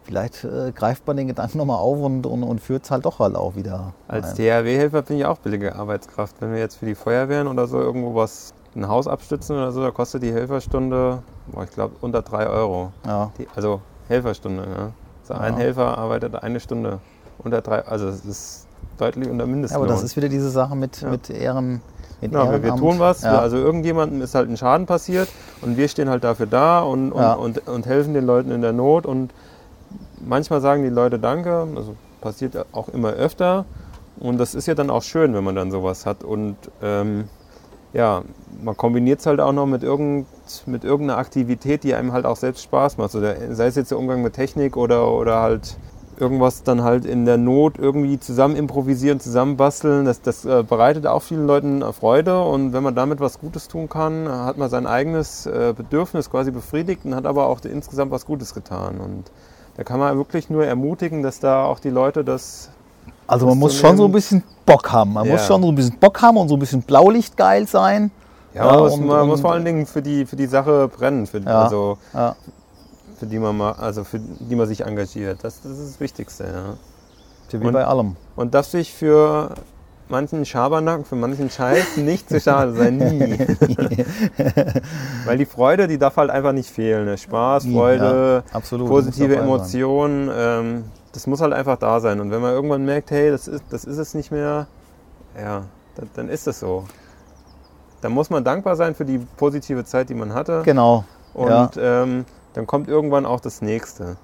vielleicht 0.03 0.43
äh, 0.45 0.73
greift 0.73 1.07
man 1.07 1.17
den 1.17 1.29
Gedanken 1.29 1.59
nochmal 1.59 1.79
auf 1.79 1.99
und, 2.01 2.27
und, 2.27 2.43
und 2.43 2.61
führt 2.61 2.85
es 2.85 2.91
halt 2.91 3.05
doch 3.05 3.21
halt 3.21 3.37
auch 3.37 3.55
wieder. 3.55 3.93
Als. 4.09 4.35
DRW-Helfer 4.35 5.03
bin 5.03 5.19
ich 5.19 5.25
auch 5.27 5.39
billige 5.39 5.77
Arbeitskraft. 5.77 6.37
Wenn 6.41 6.53
wir 6.53 6.59
jetzt 6.59 6.77
für 6.77 6.87
die 6.87 6.95
Feuerwehren 6.97 7.47
oder 7.47 7.67
so 7.67 7.79
irgendwo 7.81 8.15
was, 8.15 8.53
ein 8.75 8.89
Haus 8.89 9.07
abstützen 9.07 9.57
oder 9.57 9.71
so, 9.71 9.83
da 9.83 9.91
kostet 9.91 10.23
die 10.23 10.33
Helferstunde, 10.33 11.23
boah, 11.49 11.65
ich 11.65 11.71
glaube, 11.71 11.95
unter 12.01 12.23
3 12.23 12.47
Euro. 12.49 12.93
Ja. 13.07 13.31
Die, 13.39 13.47
also 13.55 13.81
Helferstunde, 14.09 14.63
ne? 14.63 14.93
Also 15.23 15.35
ein 15.35 15.55
Ja. 15.55 15.59
Helfer 15.59 15.99
arbeitet 15.99 16.35
eine 16.43 16.59
Stunde 16.59 16.99
unter 17.39 17.61
drei, 17.61 17.85
also 17.85 18.09
es 18.09 18.25
ist 18.25 18.68
deutlich 19.01 19.29
unter 19.31 19.45
Ja, 19.45 19.51
Mindestlohn. 19.51 19.83
aber 19.83 19.93
das 19.93 20.03
ist 20.03 20.17
wieder 20.17 20.29
diese 20.29 20.51
Sache 20.51 20.77
mit, 20.77 21.01
Ja. 21.01 21.11
mit 21.11 21.31
Ehren. 21.31 21.81
Mit 22.21 22.33
Ja, 22.33 22.45
wir, 22.45 22.51
wir 22.51 22.57
Ehrenamt. 22.59 22.81
tun 22.81 22.99
was, 22.99 23.23
Ja. 23.23 23.39
also 23.41 23.57
irgendjemandem 23.57 24.21
ist 24.23 24.35
halt 24.35 24.49
ein 24.51 24.57
Schaden 24.57 24.87
passiert 24.87 25.29
und 25.63 25.77
wir 25.77 25.89
stehen 25.89 26.09
halt 26.11 26.25
dafür 26.25 26.47
da 26.47 26.81
und, 26.81 27.13
und, 27.13 27.21
Ja. 27.21 27.33
und, 27.35 27.67
und 27.69 27.87
helfen 27.87 28.13
den 28.15 28.27
Leuten 28.27 28.51
in 28.51 28.61
der 28.61 28.73
Not 28.73 29.07
und 29.07 29.31
manchmal 30.27 30.61
sagen 30.61 30.83
die 30.83 30.89
Leute 30.89 31.19
Danke, 31.19 31.67
also 31.77 31.95
passiert 32.21 32.55
auch 32.73 32.89
immer 32.89 33.11
öfter 33.11 33.65
und 34.19 34.39
das 34.39 34.55
ist 34.57 34.67
ja 34.67 34.75
dann 34.75 34.91
auch 34.91 35.03
schön, 35.05 35.33
wenn 35.35 35.45
man 35.45 35.55
dann 35.55 35.71
sowas 35.71 36.07
hat 36.07 36.25
und 36.25 36.57
ähm, 36.83 37.29
ja, 37.93 38.23
man 38.63 38.77
kombiniert 38.77 39.21
es 39.21 39.27
halt 39.27 39.41
auch 39.41 39.53
noch 39.53 39.67
mit, 39.67 39.83
irgend, 39.85 40.27
mit 40.67 40.83
irgendeiner 40.85 41.19
Aktivität, 41.19 41.85
die 41.85 41.95
einem 41.95 42.13
halt 42.13 42.27
auch 42.27 42.37
selbst 42.37 42.65
Spaß 42.65 42.99
macht, 42.99 43.13
so 43.13 43.21
der, 43.21 43.55
sei 43.55 43.67
es 43.69 43.77
jetzt 43.77 43.93
der 43.93 43.99
Umgang 43.99 44.23
mit 44.23 44.35
Technik 44.35 44.77
oder, 44.77 45.09
oder 45.11 45.41
halt 45.41 45.77
irgendwas 46.21 46.63
dann 46.63 46.83
halt 46.83 47.05
in 47.05 47.25
der 47.25 47.37
Not 47.39 47.79
irgendwie 47.79 48.19
zusammen 48.19 48.57
improvisieren, 48.57 49.21
zusammen 49.21 49.57
basteln. 49.57 50.05
Das, 50.05 50.21
das 50.21 50.45
äh, 50.45 50.63
bereitet 50.63 51.07
auch 51.07 51.23
vielen 51.23 51.47
Leuten 51.47 51.83
äh, 51.83 51.93
Freude 51.93 52.43
und 52.43 52.73
wenn 52.73 52.83
man 52.83 52.95
damit 52.95 53.21
was 53.21 53.39
Gutes 53.39 53.69
tun 53.69 53.89
kann, 53.89 54.29
hat 54.29 54.59
man 54.59 54.69
sein 54.71 54.87
eigenes 54.87 55.47
äh, 55.47 55.73
Bedürfnis 55.77 56.31
quasi 56.31 56.51
befriedigt 56.51 57.05
und 57.05 57.15
hat 57.15 57.27
aber 57.27 57.47
auch 57.47 57.61
insgesamt 57.65 58.11
was 58.11 58.27
Gutes 58.27 58.55
getan. 58.55 58.99
Und 59.01 59.31
da 59.77 59.85
kann 59.85 60.01
man 60.01 60.17
wirklich 60.17 60.51
nur 60.51 60.65
ermutigen, 60.67 61.23
dass 61.23 61.41
da 61.41 61.65
auch 61.65 61.79
die 61.79 61.91
Leute 61.91 62.25
das 62.25 62.71
Also 63.27 63.47
man 63.47 63.59
muss 63.59 63.77
schon 63.77 63.97
so 63.97 64.05
ein 64.07 64.13
bisschen 64.13 64.43
Bock 64.67 64.91
haben. 64.93 65.13
Man 65.13 65.27
Ja. 65.27 65.33
muss 65.33 65.47
schon 65.47 65.63
so 65.63 65.69
ein 65.69 65.75
bisschen 65.75 65.99
Bock 65.99 66.21
haben 66.23 66.37
und 66.37 66.49
so 66.49 66.57
ein 66.57 66.61
bisschen 66.61 66.83
Blaulichtgeil 66.83 67.67
sein. 67.69 68.11
ja, 68.55 68.65
Ja, 68.67 68.73
man, 68.73 68.81
muss, 68.81 68.93
und- 68.95 69.07
man 69.07 69.27
muss 69.27 69.37
und- 69.37 69.43
vor 69.43 69.53
allen 69.53 69.65
Dingen 69.65 69.87
für 69.87 70.03
die, 70.03 70.27
für 70.27 70.35
die 70.37 70.47
Sache 70.47 70.89
brennen, 70.89 71.27
für, 71.27 71.39
Ja. 71.41 71.63
also 71.65 71.99
Ja. 72.13 72.35
Für 73.19 73.27
die 73.27 73.39
man 73.39 73.57
mal, 73.57 73.73
also 73.73 74.05
für 74.05 74.19
die 74.21 74.57
man 74.57 74.67
sich 74.67 74.83
engagiert. 74.85 75.39
Das, 75.43 75.61
das 75.63 75.73
ist 75.73 75.95
das 75.95 76.01
Wichtigste, 76.01 76.45
ja. 76.45 76.75
Wie 77.61 77.67
Und- 77.67 77.73
bei 77.73 77.85
allem. 77.85 78.17
Und 78.37 78.55
darf 78.55 78.67
sich 78.67 78.93
für 78.93 79.55
manchen 80.09 80.45
Schabernack, 80.45 81.07
für 81.07 81.17
manchen 81.17 81.51
Scheiß 81.51 81.97
nicht 81.99 82.29
zu 82.29 82.41
schade 82.41 82.73
sein, 82.73 82.97
nie. 82.97 83.39
Weil 85.25 85.39
die 85.39 85.47
Freude, 85.47 85.87
die 85.89 85.99
darf 85.99 86.17
halt 86.17 86.31
einfach 86.31 86.53
nicht 86.53 86.71
fehlen. 86.71 87.05
Ne? 87.07 87.19
Spaß, 87.19 87.67
Freude, 87.67 88.43
Ja, 88.47 88.57
absolut. 88.57 88.89
positive. 88.89 89.37
Emotionen, 89.37 90.31
ähm, 90.35 90.85
das 91.13 91.27
muss 91.27 91.41
halt 91.41 91.53
einfach 91.53 91.79
da 91.79 92.01
sein. 92.01 92.21
Und 92.21 92.31
wenn 92.31 92.41
man 92.41 92.53
irgendwann 92.53 92.85
merkt, 92.85 93.11
hey, 93.11 93.31
das 93.31 93.49
ist, 93.49 93.65
das 93.71 93.85
ist 93.85 93.99
es 93.99 94.15
nicht 94.15 94.31
mehr, 94.31 94.67
ja, 95.39 95.65
dann, 95.97 96.11
dann 96.15 96.29
ist 96.29 96.47
es 96.47 96.61
so. 96.61 96.85
Dann 98.01 98.13
muss 98.13 98.31
man 98.31 98.45
dankbar 98.45 98.77
sein 98.77 98.95
für 98.95 99.05
die 99.05 99.19
positive 99.37 99.85
Zeit, 99.85 100.09
die 100.09 100.15
man 100.15 100.33
hatte. 100.33 100.63
Genau. 100.65 101.05
Und 101.35 101.49
ja. 101.77 102.03
ähm, 102.03 102.25
dann 102.59 102.67
kommt 102.67 102.89
irgendwann 102.89 103.25
auch 103.25 103.39
das 103.39 103.63
Nächste. 103.63 104.17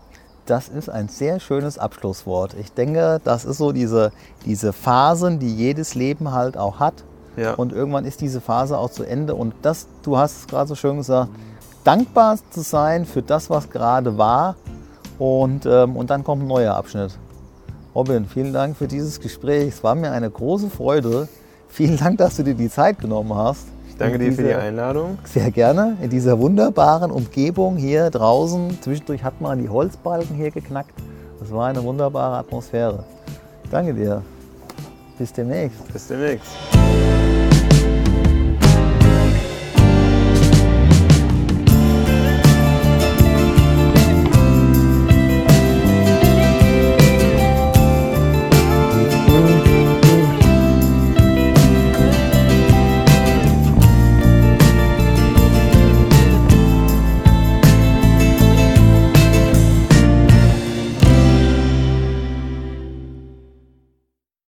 Das 0.45 0.69
ist 0.69 0.91
ein 0.91 1.09
sehr 1.09 1.39
schönes 1.39 1.79
Abschlusswort. 1.79 2.57
Ich 2.59 2.73
denke, 2.73 3.21
das 3.23 3.45
ist 3.45 3.59
so 3.59 3.71
diese, 3.71 4.11
diese 4.45 4.73
Phasen, 4.73 5.39
die 5.39 5.55
jedes 5.55 5.95
Leben 5.95 6.33
halt 6.33 6.57
auch 6.57 6.81
hat. 6.81 6.95
Ja. 7.37 7.55
Und 7.55 7.73
irgendwann 7.73 8.05
ist 8.05 8.21
diese 8.21 8.41
Phase 8.41 8.77
auch 8.77 8.91
zu 8.91 9.05
Ende. 9.05 9.37
Und 9.37 9.55
das, 9.63 9.87
du 10.03 10.19
hast 10.19 10.37
es 10.41 10.47
gerade 10.49 10.67
so 10.67 10.75
schön 10.75 10.97
gesagt, 10.97 11.31
dankbar 11.85 12.37
zu 12.51 12.63
sein 12.63 13.07
für 13.07 13.23
das, 13.23 13.51
was 13.51 13.71
gerade 13.71 14.19
war. 14.19 14.57
Und, 15.21 15.65
ähm, 15.65 15.97
und 15.97 16.11
dann 16.11 16.25
kommt 16.25 16.43
ein 16.43 16.49
neuer 16.49 16.75
Abschnitt. 16.75 17.17
Robin, 17.95 18.27
vielen 18.27 18.53
Dank 18.53 18.77
für 18.77 18.89
dieses 18.89 19.21
Gespräch. 19.21 19.69
Es 19.69 19.85
war 19.85 19.95
mir 19.95 20.11
eine 20.11 20.29
große 20.29 20.71
Freude. 20.71 21.29
Vielen 21.69 21.99
Dank, 21.99 22.19
dass 22.19 22.35
du 22.35 22.43
dir 22.43 22.55
die 22.55 22.69
Zeit 22.69 22.99
genommen 22.99 23.33
hast. 23.33 23.69
Ich 23.95 23.99
danke 23.99 24.19
dir 24.19 24.33
für 24.33 24.43
die 24.43 24.55
Einladung. 24.55 25.19
Sehr 25.23 25.53
gerne. 25.53 25.97
In 26.03 26.11
dieser 26.11 26.41
wunderbaren 26.41 27.13
Umgebung 27.13 27.77
hier 27.77 28.11
draußen. 28.11 28.83
Zwischendurch 28.83 29.23
hat 29.23 29.41
man 29.41 29.63
die 29.63 29.69
Holzbalken 29.69 30.35
hier 30.35 30.51
geknackt. 30.51 30.95
Das 31.39 31.53
war 31.53 31.69
eine 31.69 31.83
wunderbare 31.83 32.39
Atmosphäre. 32.39 33.05
Danke 33.71 33.95
dir. 33.95 34.23
Bis 35.17 35.33
demnächst. 35.33 35.93
Bis 35.93 36.09
demnächst. 36.09 36.57